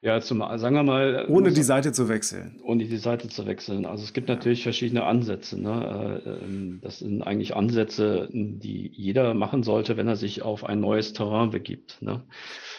[0.02, 1.26] Ja, zum, sagen wir mal.
[1.28, 2.60] Ohne die Seite zu wechseln.
[2.64, 3.88] Ohne die Seite zu wechseln.
[3.88, 5.60] Also es gibt natürlich verschiedene Ansätze.
[5.60, 6.22] Ne?
[6.24, 10.80] Äh, ähm, das sind eigentlich Ansätze, die jeder machen sollte, wenn er sich auf ein
[10.80, 12.00] neues Terrain begibt.
[12.02, 12.24] Ne?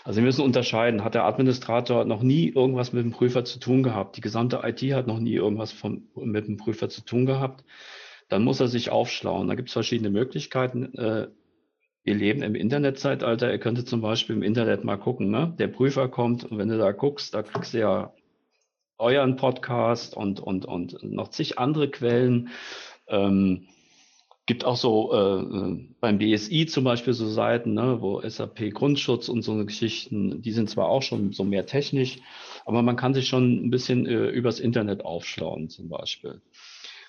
[0.05, 1.03] Also wir müssen unterscheiden.
[1.03, 4.17] Hat der Administrator noch nie irgendwas mit dem Prüfer zu tun gehabt?
[4.17, 7.65] Die gesamte IT hat noch nie irgendwas vom, mit dem Prüfer zu tun gehabt.
[8.29, 9.49] Dann muss er sich aufschlauen.
[9.49, 10.93] Da gibt es verschiedene Möglichkeiten.
[12.09, 13.53] Wir leben im Internetzeitalter.
[13.53, 15.31] Ihr könntet zum Beispiel im Internet mal gucken.
[15.31, 15.55] Ne?
[15.59, 18.15] Der Prüfer kommt und wenn du da guckst, da kriegst du ja
[18.97, 22.49] euren Podcast und, und, und noch zig andere Quellen.
[23.09, 23.67] Ähm,
[24.47, 29.29] gibt auch so äh, äh beim BSI zum Beispiel so Seiten, ne, wo SAP Grundschutz
[29.29, 32.21] und so eine Geschichten, die sind zwar auch schon so mehr technisch,
[32.65, 36.41] aber man kann sich schon ein bisschen äh, übers Internet aufschlauen zum Beispiel.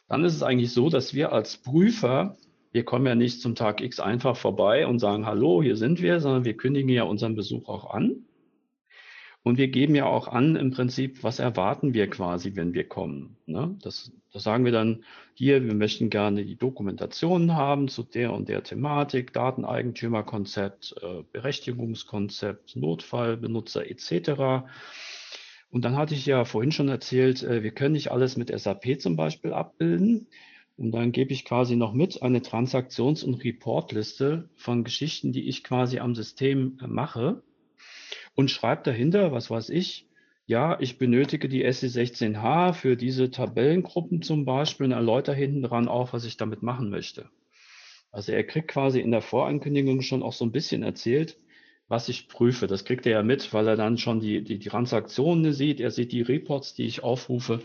[0.10, 2.36] Dann ist es eigentlich so, dass wir als Prüfer
[2.72, 6.20] wir kommen ja nicht zum Tag X einfach vorbei und sagen, hallo, hier sind wir,
[6.20, 8.26] sondern wir kündigen ja unseren Besuch auch an.
[9.42, 13.38] Und wir geben ja auch an, im Prinzip, was erwarten wir quasi, wenn wir kommen.
[13.46, 13.78] Ne?
[13.82, 18.50] Das, das sagen wir dann hier, wir möchten gerne die Dokumentation haben zu der und
[18.50, 24.68] der Thematik, Dateneigentümerkonzept, äh, Berechtigungskonzept, Notfallbenutzer etc.
[25.72, 29.00] Und dann hatte ich ja vorhin schon erzählt, äh, wir können nicht alles mit SAP
[29.00, 30.28] zum Beispiel abbilden.
[30.80, 35.66] Und dann gebe ich quasi noch mit eine Transaktions- und Reportliste von Geschichten, die ich
[35.66, 37.44] quasi am System äh, mache
[38.34, 40.08] und schreibe dahinter, was weiß ich,
[40.46, 46.14] ja, ich benötige die SE16H für diese Tabellengruppen zum Beispiel und erläutere hinten dran auch,
[46.14, 47.30] was ich damit machen möchte.
[48.14, 51.38] Also er kriegt quasi in der Vorankündigung schon auch so ein bisschen erzählt,
[51.90, 52.68] was ich prüfe.
[52.68, 55.92] Das kriegt er ja mit, weil er dann schon die, die, die Transaktionen sieht, er
[55.92, 57.60] sieht die Reports, die ich aufrufe.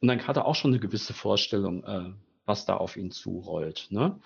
[0.00, 2.12] Und dann hat er auch schon eine gewisse Vorstellung, äh,
[2.46, 3.88] was da auf ihn zurollt.
[3.90, 4.16] Ne?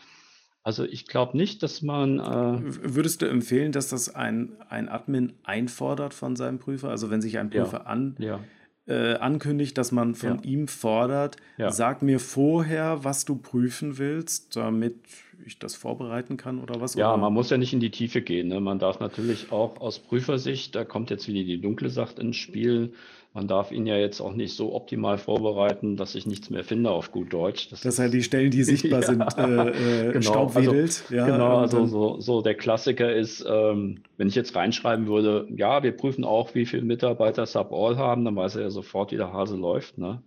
[0.63, 2.19] Also ich glaube nicht, dass man.
[2.19, 6.91] Äh Würdest du empfehlen, dass das ein, ein Admin einfordert von seinem Prüfer?
[6.91, 8.41] Also wenn sich ein Prüfer ja, an, ja.
[8.87, 10.45] Äh, ankündigt, dass man von ja.
[10.45, 11.37] ihm fordert,
[11.69, 14.97] sag mir vorher, was du prüfen willst, damit
[15.45, 16.95] ich das vorbereiten kann oder was?
[16.95, 17.19] Ja, oder?
[17.19, 18.49] man muss ja nicht in die Tiefe gehen.
[18.49, 18.61] Ne?
[18.61, 22.93] Man darf natürlich auch aus Prüfersicht, da kommt jetzt wieder die dunkle Sache ins Spiel,
[23.35, 26.91] man darf ihn ja jetzt auch nicht so optimal vorbereiten, dass ich nichts mehr finde
[26.91, 27.69] auf gut Deutsch.
[27.71, 31.05] Das dass halt die Stellen, die sichtbar sind, äh, äh, genau, staubwedelt.
[31.05, 35.47] Also, ja, genau, also so, so der Klassiker ist, ähm, wenn ich jetzt reinschreiben würde,
[35.55, 39.17] ja, wir prüfen auch, wie viele Mitarbeiter Sub-All haben, dann weiß er ja sofort, wie
[39.17, 39.99] der Hase läuft.
[39.99, 40.23] Ne?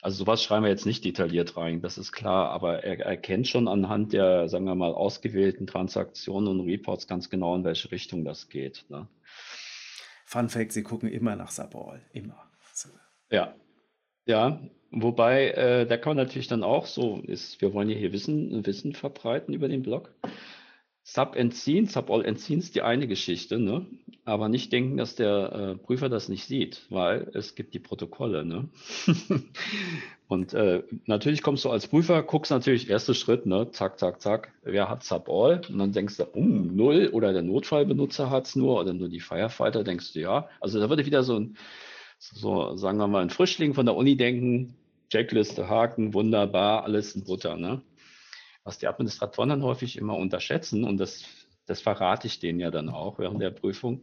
[0.00, 3.66] Also sowas schreiben wir jetzt nicht detailliert rein, das ist klar, aber er erkennt schon
[3.66, 8.48] anhand der, sagen wir mal, ausgewählten Transaktionen und Reports ganz genau, in welche Richtung das
[8.48, 8.84] geht.
[8.88, 9.08] Ne?
[10.28, 12.50] Fun Fact, sie gucken immer nach Saball, immer.
[13.30, 13.54] Ja,
[14.26, 14.60] ja,
[14.90, 18.66] wobei, äh, da kann man natürlich dann auch so, ist, wir wollen ja hier Wissen,
[18.66, 20.12] Wissen verbreiten über den Blog.
[21.10, 23.86] Sub entziehen, Sub all entziehen ist die eine Geschichte, ne?
[24.26, 28.44] Aber nicht denken, dass der äh, Prüfer das nicht sieht, weil es gibt die Protokolle,
[28.44, 28.68] ne?
[30.28, 33.70] und äh, natürlich kommst du als Prüfer, guckst natürlich, erster Schritt, ne?
[33.70, 35.62] Zack, zack, zack, wer hat Sub all?
[35.70, 39.20] Und dann denkst du, um, null oder der Notfallbenutzer hat es nur oder nur die
[39.20, 40.50] Firefighter, denkst du, ja.
[40.60, 41.56] Also da würde wieder so ein,
[42.18, 44.74] so sagen wir mal, ein Frischling von der Uni denken,
[45.08, 47.80] Checkliste, Haken, wunderbar, alles in Butter, ne?
[48.68, 51.24] Was die Administratoren dann häufig immer unterschätzen, und das,
[51.66, 54.02] das verrate ich denen ja dann auch während der Prüfung,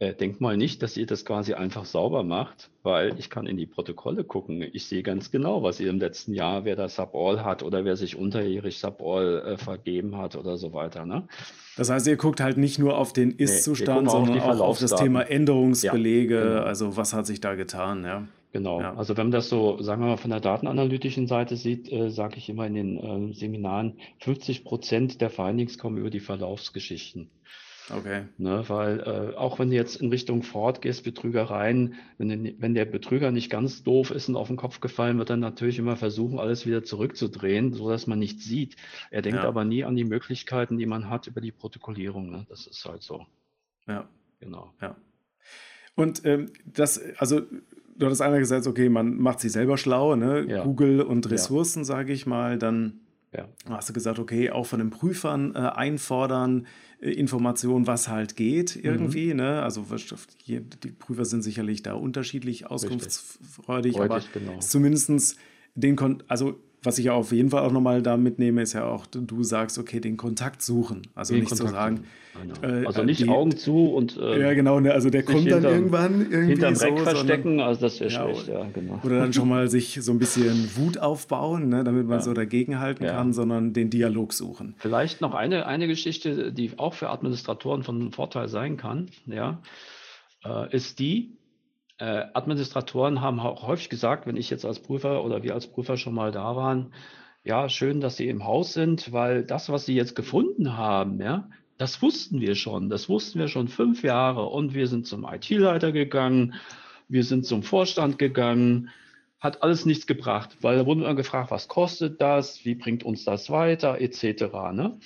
[0.00, 3.56] äh, denkt mal nicht, dass ihr das quasi einfach sauber macht, weil ich kann in
[3.56, 4.60] die Protokolle gucken.
[4.72, 7.96] Ich sehe ganz genau, was ihr im letzten Jahr, wer da Sub-All hat oder wer
[7.96, 11.06] sich unterjährig Sub-All äh, vergeben hat oder so weiter.
[11.06, 11.28] Ne?
[11.76, 14.96] Das heißt, ihr guckt halt nicht nur auf den Ist-Zustand, nee, sondern auch auf das
[14.96, 16.62] Thema Änderungsbelege, ja, genau.
[16.62, 18.26] also was hat sich da getan, ja.
[18.52, 18.80] Genau.
[18.80, 18.94] Ja.
[18.94, 22.36] Also wenn man das so, sagen wir mal, von der datenanalytischen Seite sieht, äh, sage
[22.36, 27.30] ich immer in den äh, Seminaren, 50 Prozent der Findings kommen über die Verlaufsgeschichten.
[27.90, 28.26] Okay.
[28.38, 32.84] Ne, weil äh, auch wenn du jetzt in Richtung Ford gehst, Betrügereien, wenn, wenn der
[32.84, 36.38] Betrüger nicht ganz doof ist und auf den Kopf gefallen, wird er natürlich immer versuchen,
[36.38, 38.76] alles wieder zurückzudrehen, so dass man nichts sieht.
[39.10, 39.48] Er denkt ja.
[39.48, 42.30] aber nie an die Möglichkeiten, die man hat über die Protokollierung.
[42.30, 42.46] Ne?
[42.48, 43.26] Das ist halt so.
[43.88, 44.08] Ja.
[44.40, 44.72] Genau.
[44.80, 44.96] Ja.
[45.94, 47.42] Und ähm, das, also
[47.96, 50.46] du hattest einmal gesagt, okay, man macht sich selber schlau, ne?
[50.48, 50.64] Ja.
[50.64, 51.84] Google und Ressourcen, ja.
[51.84, 53.00] sage ich mal, dann
[53.32, 53.48] ja.
[53.68, 56.66] hast du gesagt, okay, auch von den Prüfern äh, einfordern,
[57.00, 59.30] äh, Informationen, was halt geht irgendwie.
[59.30, 59.36] Mhm.
[59.36, 59.62] Ne?
[59.62, 59.86] Also
[60.46, 60.60] die
[60.98, 64.58] Prüfer sind sicherlich da unterschiedlich auskunftsfreudig, aber genau.
[64.58, 65.36] zumindest
[65.74, 69.06] den, Kon also was ich auf jeden Fall auch nochmal da mitnehme, ist ja auch,
[69.06, 71.02] du sagst, okay, den Kontakt suchen.
[71.14, 72.04] Also den nicht Kontakt zu sagen.
[72.40, 72.54] Genau.
[72.62, 74.16] Äh, also nicht die, Augen zu und.
[74.16, 76.52] Äh, ja, genau, ne, also der kommt dann irgendwann irgendwie.
[76.52, 79.00] Hinterm so, verstecken, sondern, also das wäre ja, schlecht, ja, genau.
[79.04, 82.24] Oder dann schon mal sich so ein bisschen Wut aufbauen, ne, damit man ja.
[82.24, 83.12] so dagegenhalten ja.
[83.12, 84.74] kann, sondern den Dialog suchen.
[84.78, 89.60] Vielleicht noch eine, eine Geschichte, die auch für Administratoren von Vorteil sein kann, ja,
[90.44, 91.36] äh, ist die,
[92.02, 95.96] äh, Administratoren haben auch häufig gesagt, wenn ich jetzt als Prüfer oder wir als Prüfer
[95.96, 96.92] schon mal da waren,
[97.44, 101.48] ja, schön, dass Sie im Haus sind, weil das, was Sie jetzt gefunden haben, ja,
[101.78, 102.90] das wussten wir schon.
[102.90, 106.54] Das wussten wir schon fünf Jahre und wir sind zum IT-Leiter gegangen,
[107.08, 108.90] wir sind zum Vorstand gegangen,
[109.38, 113.24] hat alles nichts gebracht, weil da wurde immer gefragt, was kostet das, wie bringt uns
[113.24, 114.42] das weiter, etc.
[114.72, 114.98] Ne?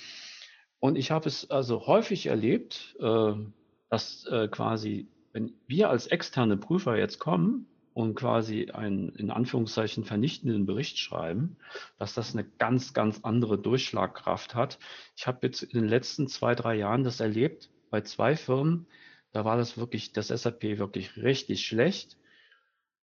[0.79, 3.33] Und ich habe es also häufig erlebt, äh,
[3.91, 10.03] dass äh, quasi wenn wir als externe Prüfer jetzt kommen und quasi einen in Anführungszeichen
[10.03, 11.57] vernichtenden Bericht schreiben,
[11.99, 14.79] dass das eine ganz, ganz andere Durchschlagkraft hat.
[15.15, 18.87] Ich habe jetzt in den letzten zwei, drei Jahren das erlebt bei zwei Firmen,
[19.31, 22.17] da war das wirklich, das SAP wirklich richtig schlecht.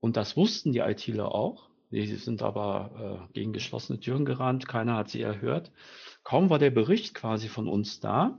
[0.00, 1.68] Und das wussten die ITler auch.
[1.90, 5.70] Die sind aber äh, gegen geschlossene Türen gerannt, keiner hat sie erhört.
[6.24, 8.38] Kaum war der Bericht quasi von uns da,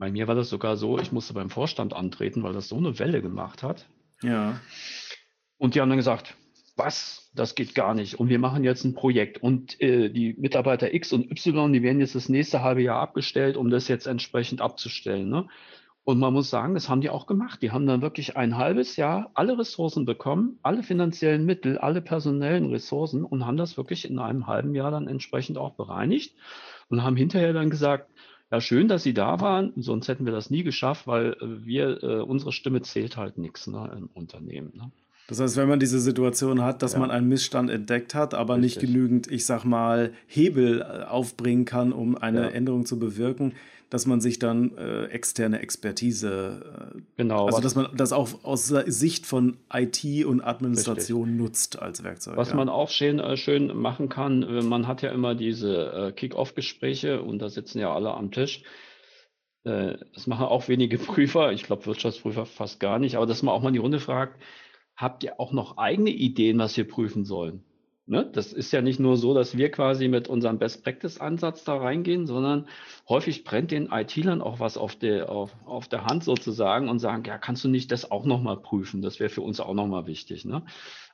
[0.00, 2.98] bei mir war das sogar so, ich musste beim Vorstand antreten, weil das so eine
[2.98, 3.86] Welle gemacht hat.
[4.22, 4.58] Ja.
[5.58, 6.34] Und die haben dann gesagt,
[6.74, 8.18] was, das geht gar nicht.
[8.18, 9.42] Und wir machen jetzt ein Projekt.
[9.42, 13.58] Und äh, die Mitarbeiter X und Y, die werden jetzt das nächste halbe Jahr abgestellt,
[13.58, 15.28] um das jetzt entsprechend abzustellen.
[15.28, 15.48] Ne?
[16.02, 17.60] Und man muss sagen, das haben die auch gemacht.
[17.60, 22.70] Die haben dann wirklich ein halbes Jahr alle Ressourcen bekommen, alle finanziellen Mittel, alle personellen
[22.70, 26.34] Ressourcen und haben das wirklich in einem halben Jahr dann entsprechend auch bereinigt
[26.88, 28.10] und haben hinterher dann gesagt,
[28.50, 32.02] ja, schön, dass Sie da waren, sonst hätten wir das nie geschafft, weil äh, wir,
[32.02, 34.72] äh, unsere Stimme zählt halt nichts ne, im Unternehmen.
[34.74, 34.90] Ne?
[35.30, 36.98] Das heißt, wenn man diese Situation hat, dass ja.
[36.98, 38.82] man einen Missstand entdeckt hat, aber Richtig.
[38.82, 42.48] nicht genügend, ich sag mal, Hebel äh, aufbringen kann, um eine ja.
[42.48, 43.54] Änderung zu bewirken,
[43.90, 48.66] dass man sich dann äh, externe Expertise, äh, genau, also dass man das auch aus
[48.66, 51.40] Sicht von IT und Administration Richtig.
[51.40, 52.36] nutzt als Werkzeug.
[52.36, 52.56] Was ja.
[52.56, 57.22] man auch schön, äh, schön machen kann, äh, man hat ja immer diese äh, Kick-Off-Gespräche
[57.22, 58.64] und da sitzen ja alle am Tisch.
[59.62, 63.60] Das machen auch wenige Prüfer, ich glaube Wirtschaftsprüfer fast gar nicht, aber dass man auch
[63.60, 64.40] mal die Runde fragt,
[64.96, 67.64] habt ihr auch noch eigene Ideen, was wir prüfen sollen?
[68.10, 68.28] Ne?
[68.32, 72.66] Das ist ja nicht nur so, dass wir quasi mit unserem Best-Practice-Ansatz da reingehen, sondern
[73.08, 77.22] häufig brennt den IT-Lern auch was auf der, auf, auf der Hand sozusagen und sagen,
[77.24, 79.00] ja, kannst du nicht das auch nochmal prüfen?
[79.00, 80.44] Das wäre für uns auch nochmal wichtig.
[80.44, 80.64] Ne?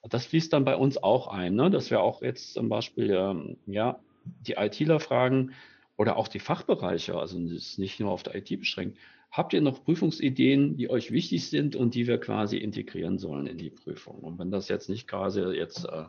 [0.09, 1.69] Das fließt dann bei uns auch ein, ne?
[1.69, 5.53] dass wir auch jetzt zum Beispiel ähm, ja, die ITler fragen
[5.99, 8.97] oder auch die Fachbereiche, also das ist nicht nur auf der IT beschränkt,
[9.37, 13.59] Habt ihr noch Prüfungsideen, die euch wichtig sind und die wir quasi integrieren sollen in
[13.59, 14.21] die Prüfung?
[14.21, 16.05] Und wenn das jetzt nicht quasi jetzt äh,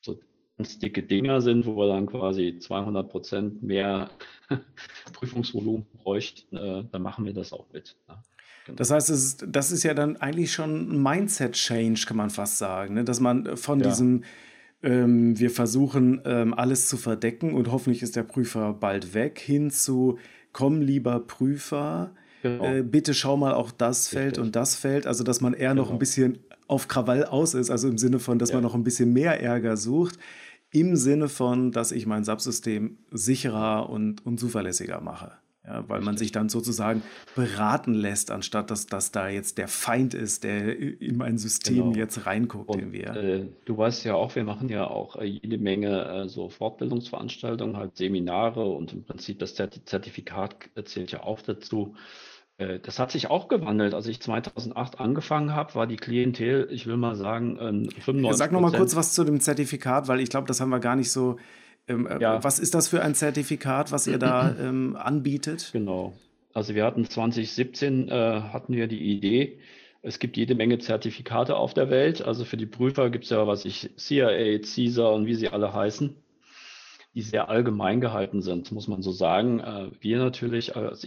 [0.00, 0.18] so
[0.58, 4.10] ganz dicke Dinger sind, wo wir dann quasi 200 Prozent mehr
[5.12, 7.96] Prüfungsvolumen bräuchten, äh, dann machen wir das auch mit.
[8.08, 8.16] Ne?
[8.66, 8.76] Genau.
[8.78, 12.94] Das heißt, ist, das ist ja dann eigentlich schon ein Mindset-Change, kann man fast sagen,
[12.94, 13.04] ne?
[13.04, 13.86] dass man von ja.
[13.86, 14.24] diesem
[14.82, 19.70] ähm, wir versuchen ähm, alles zu verdecken und hoffentlich ist der Prüfer bald weg, hin
[19.70, 20.18] zu
[20.52, 22.64] komm lieber Prüfer, genau.
[22.64, 24.18] äh, bitte schau mal auch das Richtig.
[24.18, 25.06] Feld und das Feld.
[25.06, 25.82] Also, dass man eher genau.
[25.82, 28.56] noch ein bisschen auf Krawall aus ist, also im Sinne von, dass ja.
[28.56, 30.18] man noch ein bisschen mehr Ärger sucht,
[30.70, 35.32] im Sinne von, dass ich mein Subsystem sicherer und, und zuverlässiger mache.
[35.66, 37.02] Ja, weil man sich dann sozusagen
[37.34, 41.96] beraten lässt, anstatt dass das da jetzt der Feind ist, der in mein System genau.
[41.96, 42.68] jetzt reinguckt.
[42.68, 46.50] Und, äh, du weißt ja auch, wir machen ja auch äh, jede Menge äh, so
[46.50, 51.94] Fortbildungsveranstaltungen, halt Seminare und im Prinzip das Zertifikat zählt ja auch dazu.
[52.58, 53.94] Äh, das hat sich auch gewandelt.
[53.94, 58.60] Als ich 2008 angefangen habe, war die Klientel, ich will mal sagen, 95 Sag noch
[58.60, 61.36] mal kurz was zu dem Zertifikat, weil ich glaube, das haben wir gar nicht so
[61.86, 62.42] ähm, äh, ja.
[62.42, 65.70] Was ist das für ein Zertifikat, was ihr da ähm, anbietet?
[65.72, 66.14] Genau.
[66.52, 69.58] Also wir hatten 2017 äh, hatten wir die Idee,
[70.02, 72.22] es gibt jede Menge Zertifikate auf der Welt.
[72.22, 75.72] Also für die Prüfer gibt es ja, was ich, CIA, CISA und wie sie alle
[75.72, 76.14] heißen,
[77.14, 79.60] die sehr allgemein gehalten sind, muss man so sagen.
[79.60, 81.06] Äh, wir natürlich als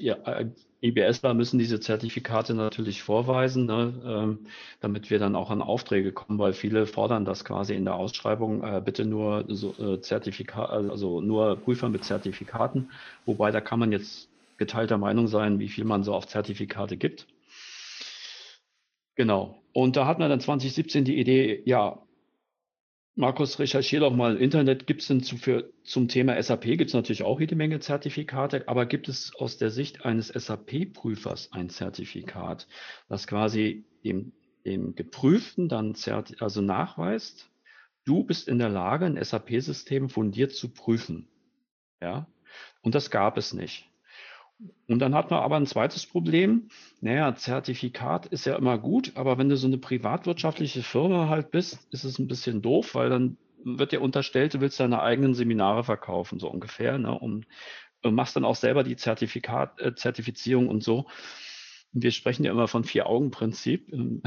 [0.82, 4.40] IBSler müssen diese Zertifikate natürlich vorweisen, ne, ähm,
[4.80, 8.64] damit wir dann auch an Aufträge kommen, weil viele fordern das quasi in der Ausschreibung,
[8.64, 12.92] äh, bitte nur so, äh, Zertifikat, also nur Prüfer mit Zertifikaten,
[13.26, 17.28] wobei da kann man jetzt geteilter Meinung sein, wie viel man so auf Zertifikate gibt.
[19.16, 19.62] Genau.
[19.74, 22.00] Und da hat man dann 2017 die Idee, ja,
[23.20, 24.38] Markus, recherchiere doch mal.
[24.38, 27.80] Internet gibt es denn zu, für, zum Thema SAP, gibt es natürlich auch jede Menge
[27.80, 32.68] Zertifikate, aber gibt es aus der Sicht eines SAP-Prüfers ein Zertifikat,
[33.10, 34.34] das quasi dem,
[34.66, 35.96] dem Geprüften dann
[36.38, 37.50] also nachweist,
[38.06, 41.28] du bist in der Lage, ein SAP-System fundiert zu prüfen.
[42.00, 42.28] Ja,
[42.84, 43.90] und das gab es nicht.
[44.88, 46.70] Und dann hat man aber ein zweites Problem.
[47.02, 51.88] Naja, Zertifikat ist ja immer gut, aber wenn du so eine privatwirtschaftliche Firma halt bist,
[51.92, 55.84] ist es ein bisschen doof, weil dann wird dir unterstellt, du willst deine eigenen Seminare
[55.84, 57.18] verkaufen, so ungefähr, ne?
[57.18, 57.46] und,
[58.02, 61.08] und machst dann auch selber die Zertifikat, äh, Zertifizierung und so.
[61.92, 63.92] Wir sprechen ja immer von Vier-Augen-Prinzip.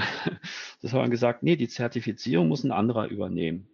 [0.82, 3.68] Das haben wir gesagt, nee, die Zertifizierung muss ein anderer übernehmen.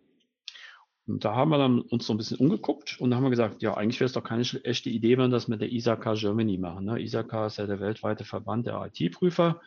[1.07, 3.75] Und da haben wir dann uns so ein bisschen umgeguckt und haben wir gesagt, ja,
[3.75, 6.87] eigentlich wäre es doch keine echte Idee, wenn wir das mit der ISAK Germany machen.
[6.87, 7.01] Ne?
[7.01, 9.61] ISAK ist ja der weltweite Verband der IT-Prüfer.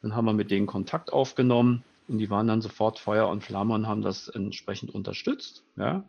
[0.00, 3.74] Dann haben wir mit denen Kontakt aufgenommen und die waren dann sofort Feuer und Flamme
[3.74, 5.64] und haben das entsprechend unterstützt.
[5.76, 6.08] Ja?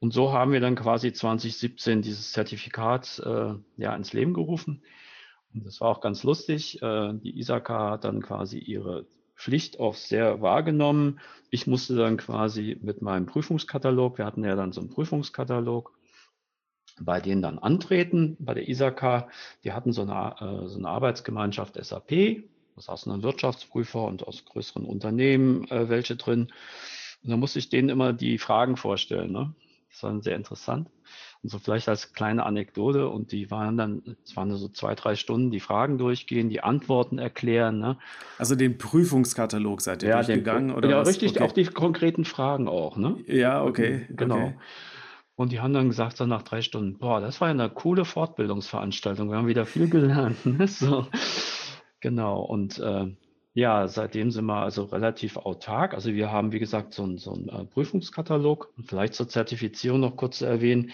[0.00, 4.82] Und so haben wir dann quasi 2017 dieses Zertifikat äh, ja, ins Leben gerufen.
[5.54, 6.82] Und das war auch ganz lustig.
[6.82, 9.06] Äh, die ISAK hat dann quasi ihre
[9.40, 11.18] Pflicht auch sehr wahrgenommen.
[11.50, 15.92] Ich musste dann quasi mit meinem Prüfungskatalog, wir hatten ja dann so einen Prüfungskatalog,
[17.00, 19.30] bei denen dann antreten, bei der ISAK.
[19.64, 22.44] Die hatten so eine, äh, so eine Arbeitsgemeinschaft SAP,
[22.76, 26.52] da saßen dann Wirtschaftsprüfer und aus größeren Unternehmen äh, welche drin.
[27.22, 29.32] Und da musste ich denen immer die Fragen vorstellen.
[29.32, 29.54] Ne?
[29.90, 30.90] Das war sehr interessant.
[31.42, 33.08] Und so vielleicht als kleine Anekdote.
[33.08, 37.18] Und die waren dann, es waren so zwei, drei Stunden, die Fragen durchgehen, die Antworten
[37.18, 37.78] erklären.
[37.78, 37.98] Ne?
[38.38, 40.72] Also den Prüfungskatalog seid ihr ja, durchgegangen?
[40.72, 41.08] oder ja, was?
[41.08, 41.44] richtig, okay.
[41.44, 42.96] auch die konkreten Fragen auch.
[42.96, 43.16] Ne?
[43.26, 44.06] Ja, okay.
[44.10, 44.36] Genau.
[44.36, 44.54] Okay.
[45.40, 48.04] Und die haben dann gesagt, so nach drei Stunden, boah, das war ja eine coole
[48.04, 49.30] Fortbildungsveranstaltung.
[49.30, 50.36] Wir haben wieder viel gelernt.
[50.44, 50.68] Ne?
[50.68, 51.06] So.
[52.00, 52.42] Genau.
[52.42, 53.06] Und äh,
[53.54, 55.94] ja, seitdem sind wir also relativ autark.
[55.94, 58.70] Also wir haben, wie gesagt, so einen, so einen äh, Prüfungskatalog.
[58.76, 60.92] Und vielleicht zur Zertifizierung noch kurz zu erwähnen.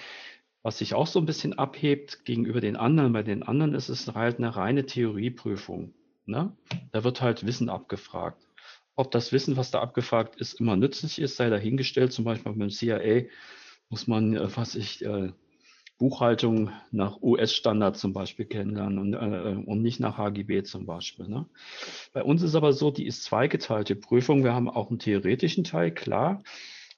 [0.67, 4.13] Was sich auch so ein bisschen abhebt gegenüber den anderen, bei den anderen ist es
[4.13, 5.95] halt eine reine Theorieprüfung.
[6.25, 6.57] Ne?
[6.91, 8.49] Da wird halt Wissen abgefragt.
[8.97, 12.13] ob das Wissen, was da abgefragt ist, immer nützlich ist, sei dahingestellt.
[12.13, 13.27] Zum Beispiel beim CIA
[13.91, 15.31] muss man, äh, was ich, äh,
[15.99, 21.29] Buchhaltung nach US-Standard zum Beispiel kennenlernen und, äh, und nicht nach HGB zum Beispiel.
[21.29, 21.47] Ne?
[22.13, 24.43] Bei uns ist aber so, die ist zweigeteilte Prüfung.
[24.43, 26.43] Wir haben auch einen theoretischen Teil, klar,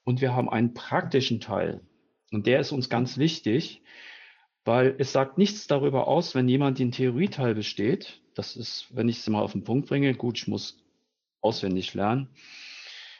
[0.05, 1.81] und wir haben einen praktischen Teil.
[2.31, 3.81] Und der ist uns ganz wichtig,
[4.65, 8.21] weil es sagt nichts darüber aus, wenn jemand den Theorieteil besteht.
[8.35, 10.77] Das ist, wenn ich es mal auf den Punkt bringe, gut, ich muss
[11.41, 12.29] auswendig lernen.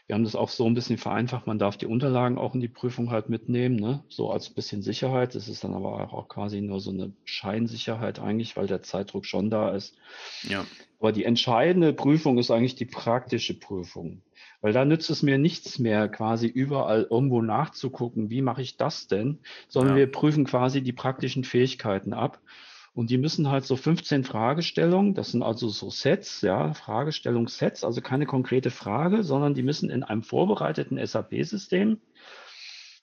[0.10, 1.46] Wir haben das auch so ein bisschen vereinfacht.
[1.46, 4.04] Man darf die Unterlagen auch in die Prüfung halt mitnehmen, ne?
[4.10, 5.36] so als bisschen Sicherheit.
[5.36, 9.52] Das ist dann aber auch quasi nur so eine Scheinsicherheit eigentlich, weil der Zeitdruck schon
[9.52, 9.96] da ist.
[10.44, 10.66] Ja.
[11.00, 14.22] Aber die entscheidende Prüfung ist eigentlich die praktische Prüfung.
[14.62, 19.08] Weil da nützt es mir nichts mehr, quasi überall irgendwo nachzugucken, wie mache ich das
[19.08, 19.40] denn,
[19.70, 20.00] sondern ja.
[20.00, 22.42] wir prüfen quasi die praktischen Fähigkeiten ab.
[22.94, 28.02] Und die müssen halt so 15 Fragestellungen, das sind also so Sets, ja, Fragestellungssets, also
[28.02, 32.02] keine konkrete Frage, sondern die müssen in einem vorbereiteten SAP-System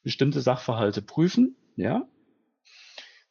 [0.03, 2.07] bestimmte Sachverhalte prüfen, ja.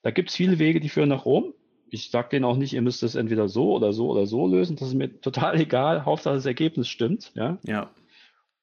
[0.01, 1.53] Da gibt es viele Wege, die führen nach Rom.
[1.90, 4.76] Ich sage denen auch nicht, ihr müsst es entweder so oder so oder so lösen.
[4.76, 6.06] Das ist mir total egal.
[6.06, 7.58] Hauptsache das Ergebnis stimmt, ja.
[7.64, 7.92] Ja.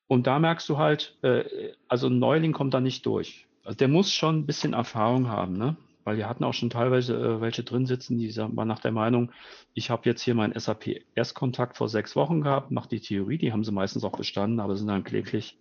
[0.06, 1.44] Und da merkst du halt, äh,
[1.88, 3.46] also ein Neuling kommt da nicht durch.
[3.64, 5.76] Also der muss schon ein bisschen Erfahrung haben, ne?
[6.04, 9.30] weil wir hatten auch schon teilweise äh, welche drin sitzen, die waren nach der Meinung,
[9.74, 13.52] ich habe jetzt hier meinen SAP Erstkontakt vor sechs Wochen gehabt, mache die Theorie, die
[13.52, 15.58] haben sie meistens auch bestanden, aber sind dann kläglich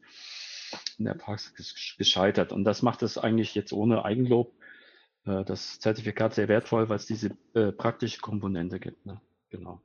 [0.97, 2.51] in der Praxis gescheitert.
[2.51, 4.53] Und das macht es eigentlich jetzt ohne Eigenlob
[5.25, 9.05] äh, das Zertifikat sehr wertvoll, weil es diese äh, praktische Komponente gibt.
[9.05, 9.21] Ne?
[9.49, 9.81] Genau.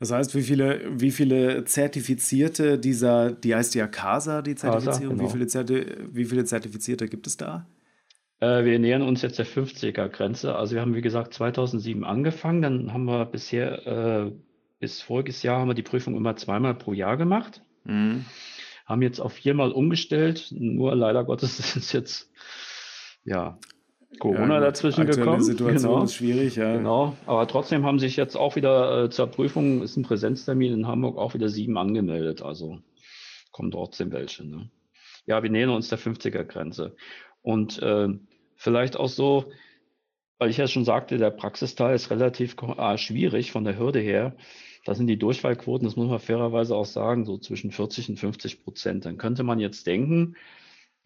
[0.00, 5.22] Das heißt, wie viele, wie viele Zertifizierte dieser, die heißt ja CASA, die Zertifizierung, CASA,
[5.22, 5.28] genau.
[5.28, 7.66] wie, viele Zerti wie viele Zertifizierte gibt es da?
[8.40, 10.56] Äh, wir nähern uns jetzt der 50er-Grenze.
[10.56, 12.62] Also wir haben, wie gesagt, 2007 angefangen.
[12.62, 14.32] Dann haben wir bisher, äh,
[14.78, 17.62] bis voriges Jahr haben wir die Prüfung immer zweimal pro Jahr gemacht.
[17.84, 18.24] Mhm.
[18.86, 20.48] Haben jetzt auf viermal umgestellt.
[20.50, 22.30] Nur leider Gottes ist jetzt,
[23.24, 23.58] ja,
[24.18, 25.38] Corona ja, dazwischen gekommen.
[25.38, 26.04] Die Situation genau.
[26.04, 26.76] ist schwierig, ja.
[26.76, 30.86] Genau, aber trotzdem haben sich jetzt auch wieder äh, zur Prüfung, ist ein Präsenztermin in
[30.86, 32.42] Hamburg, auch wieder sieben angemeldet.
[32.42, 32.80] Also
[33.52, 34.46] kommen trotzdem welche.
[34.46, 34.70] Ne?
[35.26, 36.96] Ja, wir nähern uns der 50er-Grenze.
[37.42, 38.08] Und äh,
[38.56, 39.52] vielleicht auch so,
[40.38, 44.34] weil ich ja schon sagte, der Praxisteil ist relativ äh, schwierig von der Hürde her.
[44.86, 48.64] Da sind die Durchfallquoten, das muss man fairerweise auch sagen, so zwischen 40 und 50
[48.64, 49.04] Prozent.
[49.04, 50.36] Dann könnte man jetzt denken,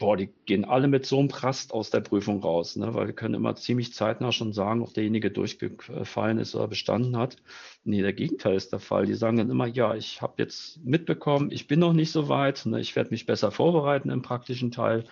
[0.05, 2.93] boah, die gehen alle mit so einem Prast aus der Prüfung raus, ne?
[2.93, 7.37] weil wir können immer ziemlich zeitnah schon sagen, ob derjenige durchgefallen ist oder bestanden hat.
[7.85, 9.07] Nee, der Gegenteil ist der Fall.
[9.07, 12.67] Die sagen dann immer, ja, ich habe jetzt mitbekommen, ich bin noch nicht so weit,
[12.67, 12.81] ne?
[12.81, 15.05] ich werde mich besser vorbereiten im praktischen Teil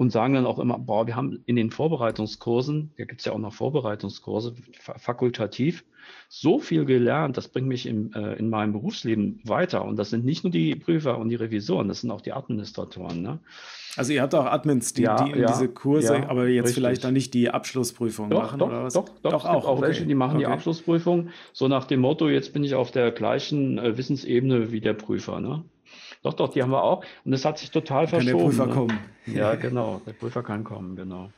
[0.00, 3.32] und sagen dann auch immer, boah, wir haben in den Vorbereitungskursen, da gibt es ja
[3.32, 4.54] auch noch Vorbereitungskurse,
[4.96, 5.84] fakultativ,
[6.30, 9.84] so viel gelernt, das bringt mich im, äh, in meinem Berufsleben weiter.
[9.84, 13.20] Und das sind nicht nur die Prüfer und die Revisoren, das sind auch die Administratoren.
[13.20, 13.40] Ne?
[13.94, 16.76] Also ihr habt auch Admins, die, ja, die ja, diese Kurse, ja, aber jetzt richtig.
[16.76, 18.94] vielleicht dann nicht die Abschlussprüfung doch, machen doch, oder was?
[18.94, 19.66] Doch, doch, doch auch.
[19.66, 19.82] auch okay.
[19.82, 20.46] welche, die machen okay.
[20.46, 24.80] die Abschlussprüfung, so nach dem Motto, jetzt bin ich auf der gleichen äh, Wissensebene wie
[24.80, 25.40] der Prüfer.
[25.40, 25.62] Ne?
[26.22, 27.04] Doch, doch, die haben wir auch.
[27.24, 28.56] Und es hat sich total kann verschoben.
[28.56, 28.74] Kann der Prüfer ne?
[28.74, 29.00] kommen.
[29.26, 30.02] Ja, genau.
[30.06, 31.30] Der Prüfer kann kommen, genau.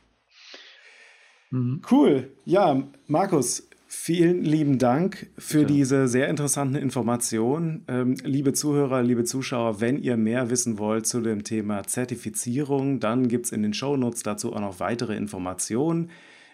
[1.51, 1.81] Mhm.
[1.89, 2.31] Cool.
[2.45, 5.73] Ja, Markus, vielen lieben Dank für Bitte.
[5.73, 7.85] diese sehr interessanten Informationen.
[7.87, 13.27] Ähm, liebe Zuhörer, liebe Zuschauer, wenn ihr mehr wissen wollt zu dem Thema Zertifizierung, dann
[13.27, 16.09] gibt es in den Shownotes dazu auch noch weitere Informationen.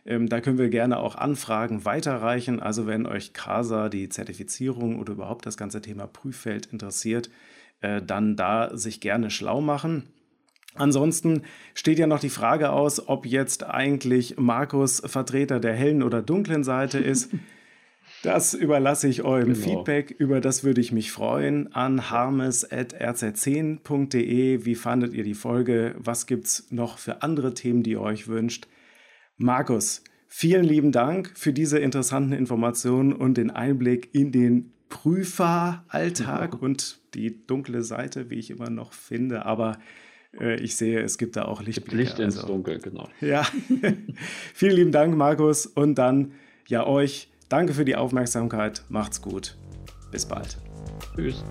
[0.05, 2.59] Ähm, da können wir gerne auch Anfragen weiterreichen.
[2.59, 7.29] Also wenn euch CASA, die Zertifizierung oder überhaupt das ganze Thema Prüffeld interessiert,
[7.81, 10.09] äh, dann da sich gerne schlau machen.
[10.75, 16.21] Ansonsten steht ja noch die Frage aus, ob jetzt eigentlich Markus Vertreter der hellen oder
[16.21, 17.31] dunklen Seite ist.
[18.21, 19.65] Das überlasse ich eurem genau.
[19.65, 20.11] Feedback.
[20.11, 21.73] Über das würde ich mich freuen.
[21.73, 24.65] An harmes.rz10.de.
[24.65, 25.95] Wie fandet ihr die Folge?
[25.97, 28.67] Was gibt es noch für andere Themen, die ihr euch wünscht?
[29.37, 36.99] Markus, vielen lieben Dank für diese interessanten Informationen und den Einblick in den Prüferalltag und
[37.13, 39.45] die dunkle Seite, wie ich immer noch finde.
[39.45, 39.77] Aber
[40.39, 41.97] äh, ich sehe, es gibt da auch Lichtblicke.
[41.97, 43.07] Licht ins also, Dunkel, genau.
[43.21, 43.43] Ja.
[44.53, 45.65] Vielen lieben Dank, Markus.
[45.65, 46.33] Und dann
[46.67, 47.29] ja euch.
[47.47, 48.83] Danke für die Aufmerksamkeit.
[48.89, 49.55] Macht's gut.
[50.11, 50.57] Bis bald.
[51.15, 51.43] Tschüss.